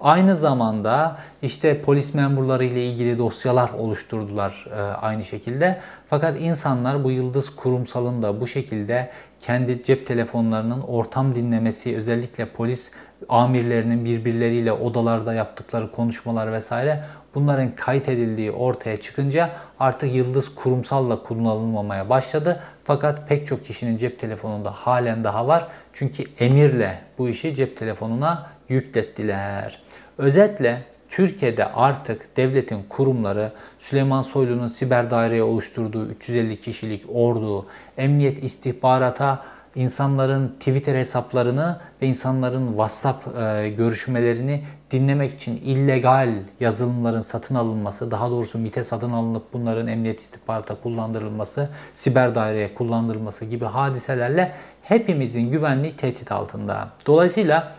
Aynı 0.00 0.36
zamanda 0.36 1.18
işte 1.42 1.82
polis 1.82 2.14
memurları 2.14 2.64
ile 2.64 2.86
ilgili 2.86 3.18
dosyalar 3.18 3.70
oluşturdular 3.70 4.66
e, 4.70 4.80
aynı 4.80 5.24
şekilde. 5.24 5.80
Fakat 6.08 6.40
insanlar 6.40 7.04
bu 7.04 7.10
yıldız 7.10 7.56
kurumsalın 7.56 8.22
da 8.22 8.40
bu 8.40 8.46
şekilde 8.46 9.10
kendi 9.40 9.82
cep 9.82 10.06
telefonlarının 10.06 10.80
ortam 10.80 11.34
dinlemesi 11.34 11.96
özellikle 11.96 12.46
polis 12.46 12.90
amirlerinin 13.28 14.04
birbirleriyle 14.04 14.72
odalarda 14.72 15.34
yaptıkları 15.34 15.92
konuşmalar 15.92 16.52
vesaire 16.52 17.04
bunların 17.34 17.76
kayıt 17.76 18.08
edildiği 18.08 18.50
ortaya 18.50 18.96
çıkınca 18.96 19.50
artık 19.80 20.14
yıldız 20.14 20.54
kurumsalla 20.54 21.22
kullanılmamaya 21.22 22.08
başladı. 22.08 22.60
Fakat 22.84 23.28
pek 23.28 23.46
çok 23.46 23.64
kişinin 23.64 23.96
cep 23.96 24.18
telefonunda 24.18 24.70
halen 24.70 25.24
daha 25.24 25.46
var. 25.46 25.68
Çünkü 25.92 26.24
emirle 26.38 27.00
bu 27.18 27.28
işi 27.28 27.54
cep 27.54 27.76
telefonuna 27.76 28.46
yüklettiler. 28.68 29.82
Özetle 30.18 30.82
Türkiye'de 31.10 31.64
artık 31.72 32.36
devletin 32.36 32.82
kurumları 32.88 33.52
Süleyman 33.78 34.22
Soylu'nun 34.22 34.66
siber 34.66 35.10
daireye 35.10 35.42
oluşturduğu 35.42 36.06
350 36.06 36.60
kişilik 36.60 37.04
ordu, 37.08 37.66
emniyet 37.96 38.44
istihbarata 38.44 39.44
insanların 39.74 40.48
Twitter 40.48 40.94
hesaplarını 40.94 41.80
ve 42.02 42.06
insanların 42.06 42.68
WhatsApp 42.68 43.26
e, 43.38 43.68
görüşmelerini 43.68 44.64
dinlemek 44.90 45.34
için 45.34 45.56
illegal 45.56 46.34
yazılımların 46.60 47.20
satın 47.20 47.54
alınması, 47.54 48.10
daha 48.10 48.30
doğrusu 48.30 48.58
MIT'e 48.58 48.84
satın 48.84 49.10
alınıp 49.10 49.42
bunların 49.52 49.86
emniyet 49.86 50.20
istihbarata 50.20 50.74
kullandırılması, 50.74 51.68
siber 51.94 52.34
daireye 52.34 52.74
kullandırılması 52.74 53.44
gibi 53.44 53.64
hadiselerle 53.64 54.52
hepimizin 54.82 55.50
güvenliği 55.50 55.96
tehdit 55.96 56.32
altında. 56.32 56.88
Dolayısıyla 57.06 57.74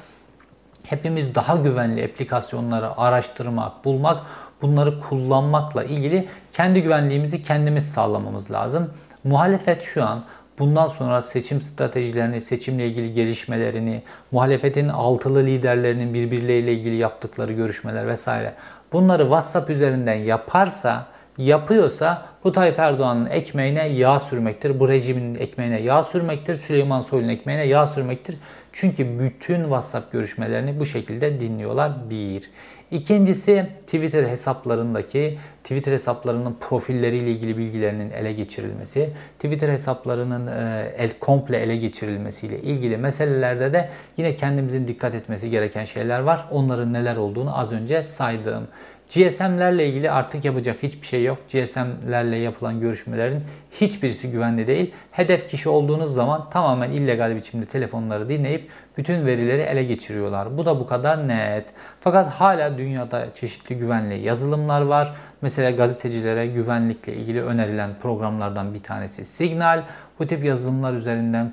hepimiz 0.90 1.36
daha 1.36 1.56
güvenli 1.56 2.06
aplikasyonları 2.06 2.98
araştırmak, 2.98 3.86
bulmak, 3.86 4.18
bunları 4.62 5.00
kullanmakla 5.00 5.84
ilgili 5.84 6.28
kendi 6.54 6.84
güvenliğimizi 6.84 7.42
kendimiz 7.42 7.92
sağlamamız 7.92 8.52
lazım. 8.52 8.92
Muhalefet 9.24 9.82
şu 9.82 10.04
an 10.06 10.24
bundan 10.60 10.88
sonra 10.88 11.22
seçim 11.22 11.62
stratejilerini, 11.62 12.42
seçimle 12.42 12.88
ilgili 12.88 13.14
gelişmelerini, 13.14 14.04
muhalefetin 14.32 14.90
altılı 14.90 15.46
liderlerinin 15.46 16.14
birbirleriyle 16.14 16.74
ilgili 16.74 16.96
yaptıkları 16.96 17.54
görüşmeler 17.54 18.08
vesaire 18.08 18.54
bunları 18.94 19.24
WhatsApp 19.24 19.70
üzerinden 19.70 20.16
yaparsa 20.16 21.06
yapıyorsa 21.38 22.26
bu 22.44 22.52
Tayyip 22.52 22.80
Erdoğan'ın 22.80 23.26
ekmeğine 23.26 23.88
yağ 23.88 24.20
sürmektir. 24.20 24.80
Bu 24.80 24.90
rejimin 24.90 25.36
ekmeğine 25.36 25.82
yağ 25.82 26.04
sürmektir. 26.04 26.56
Süleyman 26.56 27.02
Soylu'nun 27.02 27.30
ekmeğine 27.30 27.64
yağ 27.64 27.88
sürmektir. 27.88 28.36
Çünkü 28.72 29.20
bütün 29.20 29.62
WhatsApp 29.62 30.12
görüşmelerini 30.12 30.80
bu 30.80 30.86
şekilde 30.86 31.40
dinliyorlar. 31.40 32.10
Bir. 32.10 32.50
İkincisi 32.92 33.68
Twitter 33.88 34.24
hesaplarındaki 34.24 35.38
Twitter 35.64 35.92
hesaplarının 35.92 36.58
profilleriyle 36.60 37.32
ilgili 37.32 37.58
bilgilerinin 37.58 38.12
ele 38.12 38.34
geçirilmesi, 38.34 39.10
Twitter 39.40 39.70
hesaplarının 39.70 40.48
e, 40.48 40.94
el 40.98 41.12
komple 41.20 41.58
ele 41.58 41.78
geçirilmesiyle 41.78 42.62
ilgili 42.62 42.98
meselelerde 42.98 43.74
de 43.74 43.90
yine 44.18 44.36
kendimizin 44.36 44.88
dikkat 44.88 45.16
etmesi 45.16 45.50
gereken 45.50 45.84
şeyler 45.84 46.20
var. 46.20 46.48
Onların 46.52 46.94
neler 46.94 47.16
olduğunu 47.16 47.60
az 47.60 47.72
önce 47.72 48.04
saydım. 48.04 48.68
GSM'lerle 49.10 49.88
ilgili 49.88 50.12
artık 50.12 50.46
yapacak 50.46 50.84
hiçbir 50.84 51.08
şey 51.08 51.24
yok. 51.24 51.38
GSM'lerle 51.52 52.38
yapılan 52.38 52.80
görüşmelerin 52.80 53.44
hiçbirisi 53.72 54.32
güvenli 54.32 54.68
değil. 54.68 54.94
Hedef 55.12 55.50
kişi 55.50 55.70
olduğunuz 55.70 56.14
zaman 56.14 56.50
tamamen 56.50 56.92
illegal 56.92 57.36
biçimde 57.36 57.66
telefonları 57.66 58.30
dinleyip 58.30 58.70
bütün 58.98 59.26
verileri 59.26 59.62
ele 59.62 59.84
geçiriyorlar. 59.84 60.58
Bu 60.58 60.66
da 60.66 60.80
bu 60.80 60.88
kadar 60.88 61.28
net. 61.28 61.66
Fakat 62.02 62.28
hala 62.28 62.78
dünyada 62.78 63.28
çeşitli 63.36 63.78
güvenli 63.78 64.20
yazılımlar 64.20 64.82
var. 64.82 65.14
Mesela 65.42 65.72
gazetecilere 65.72 66.48
güvenlikle 66.48 67.14
ilgili 67.14 67.44
önerilen 67.44 67.90
programlardan 68.02 68.74
bir 68.74 68.84
tanesi 68.84 69.26
Signal. 69.26 69.84
Bu 70.20 70.28
tip 70.28 70.46
yazılımlar 70.46 70.94
üzerinden 70.94 71.52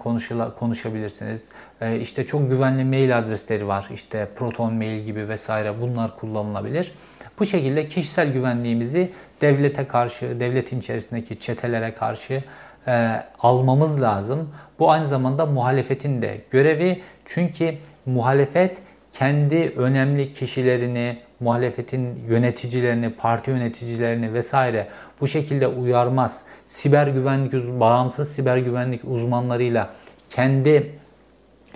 konuşabilirsiniz. 0.59 1.49
Ee, 1.81 2.01
işte 2.01 2.27
çok 2.27 2.51
güvenli 2.51 2.85
mail 2.85 3.19
adresleri 3.19 3.69
var. 3.69 3.89
İşte 3.95 4.29
Proton 4.37 4.75
Mail 4.75 5.05
gibi 5.05 5.29
vesaire 5.29 5.81
bunlar 5.81 6.17
kullanılabilir. 6.17 6.93
Bu 7.41 7.47
şekilde 7.47 7.89
kişisel 7.89 8.33
güvenliğimizi 8.33 9.11
devlete 9.41 9.89
karşı, 9.89 10.41
devletin 10.41 10.79
içerisindeki 10.79 11.41
çetelere 11.41 11.95
karşı 11.95 12.43
e, 12.87 13.23
almamız 13.39 14.03
lazım. 14.03 14.51
Bu 14.79 14.91
aynı 14.91 15.07
zamanda 15.07 15.47
muhalefetin 15.47 16.23
de 16.23 16.41
görevi. 16.51 17.03
Çünkü 17.25 17.75
muhalefet 18.07 18.79
kendi 19.13 19.73
önemli 19.77 20.33
kişilerini, 20.33 21.19
muhalefetin 21.41 22.25
yöneticilerini, 22.29 23.11
parti 23.11 23.51
yöneticilerini 23.51 24.35
vesaire 24.35 24.89
bu 25.21 25.29
şekilde 25.29 25.67
uyarmaz. 25.67 26.43
Siber 26.67 27.07
güvenlik, 27.07 27.53
bağımsız 27.53 28.33
siber 28.33 28.57
güvenlik 28.57 29.01
uzmanlarıyla 29.05 29.91
kendi 30.31 30.93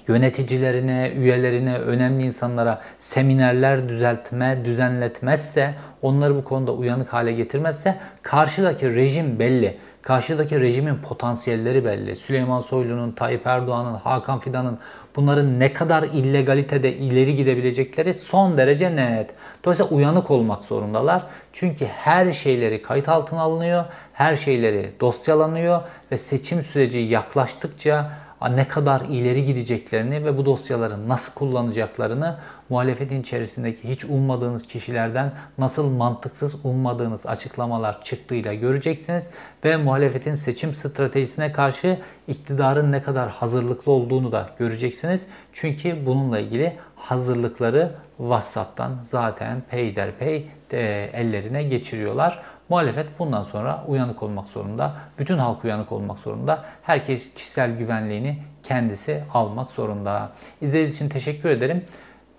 yöneticilerine, 0.09 1.13
üyelerine, 1.17 1.79
önemli 1.79 2.25
insanlara 2.25 2.83
seminerler 2.99 3.89
düzeltme, 3.89 4.65
düzenletmezse, 4.65 5.75
onları 6.03 6.37
bu 6.37 6.45
konuda 6.45 6.73
uyanık 6.73 7.13
hale 7.13 7.33
getirmezse 7.33 7.97
karşıdaki 8.23 8.95
rejim 8.95 9.39
belli. 9.39 9.79
Karşıdaki 10.03 10.61
rejimin 10.61 10.97
potansiyelleri 10.97 11.85
belli. 11.85 12.17
Süleyman 12.17 12.61
Soylu'nun, 12.61 13.13
Tayyip 13.13 13.47
Erdoğan'ın, 13.47 13.95
Hakan 13.95 14.41
Fidan'ın 14.41 14.79
bunların 15.17 15.61
ne 15.61 15.73
kadar 15.73 16.03
illegalitede 16.03 16.93
ileri 16.93 17.37
gidebilecekleri 17.37 18.15
son 18.15 18.59
derece 18.59 18.97
net. 18.97 19.35
Dolayısıyla 19.65 19.97
uyanık 19.97 20.31
olmak 20.31 20.65
zorundalar. 20.65 21.23
Çünkü 21.53 21.87
her 21.87 22.33
şeyleri 22.33 22.83
kayıt 22.83 23.09
altına 23.09 23.41
alınıyor, 23.41 23.85
her 24.13 24.37
şeyleri 24.37 24.93
dosyalanıyor 25.01 25.81
ve 26.13 26.19
seçim 26.19 26.63
süreci 26.63 26.99
yaklaştıkça 26.99 28.11
ne 28.49 28.69
kadar 28.69 29.01
ileri 29.01 29.45
gideceklerini 29.45 30.25
ve 30.25 30.39
bu 30.39 30.47
dosyaları 30.47 31.09
nasıl 31.09 31.35
kullanacaklarını 31.35 32.37
muhalefetin 32.69 33.21
içerisindeki 33.21 33.89
hiç 33.89 34.05
ummadığınız 34.05 34.67
kişilerden 34.67 35.33
nasıl 35.59 35.91
mantıksız 35.91 36.65
ummadığınız 36.65 37.27
açıklamalar 37.27 38.03
çıktığıyla 38.03 38.55
göreceksiniz 38.55 39.29
ve 39.65 39.77
muhalefetin 39.77 40.35
seçim 40.35 40.75
stratejisine 40.75 41.53
karşı 41.53 41.99
iktidarın 42.29 42.93
ne 42.93 43.03
kadar 43.03 43.31
hazırlıklı 43.31 43.93
olduğunu 43.93 44.33
da 44.33 44.51
göreceksiniz. 44.59 45.27
Çünkü 45.53 46.07
bununla 46.07 46.39
ilgili 46.39 46.77
hazırlıkları 46.97 47.93
WhatsApp'tan 48.19 48.99
zaten 49.03 49.63
peyderpey 49.71 50.47
e, 50.73 51.11
ellerine 51.13 51.63
geçiriyorlar. 51.63 52.43
Muhalefet 52.71 53.19
bundan 53.19 53.43
sonra 53.43 53.85
uyanık 53.89 54.23
olmak 54.23 54.47
zorunda. 54.47 54.97
Bütün 55.19 55.39
halk 55.39 55.65
uyanık 55.65 55.93
olmak 55.93 56.19
zorunda. 56.19 56.65
Herkes 56.83 57.35
kişisel 57.35 57.79
güvenliğini 57.79 58.39
kendisi 58.63 59.25
almak 59.35 59.71
zorunda. 59.71 60.33
İzlediğiniz 60.61 60.95
için 60.95 61.09
teşekkür 61.09 61.51
ederim. 61.51 61.85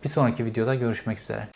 Bir 0.03 0.09
sonraki 0.09 0.45
videoda 0.45 0.75
görüşmek 0.75 1.19
üzere. 1.19 1.47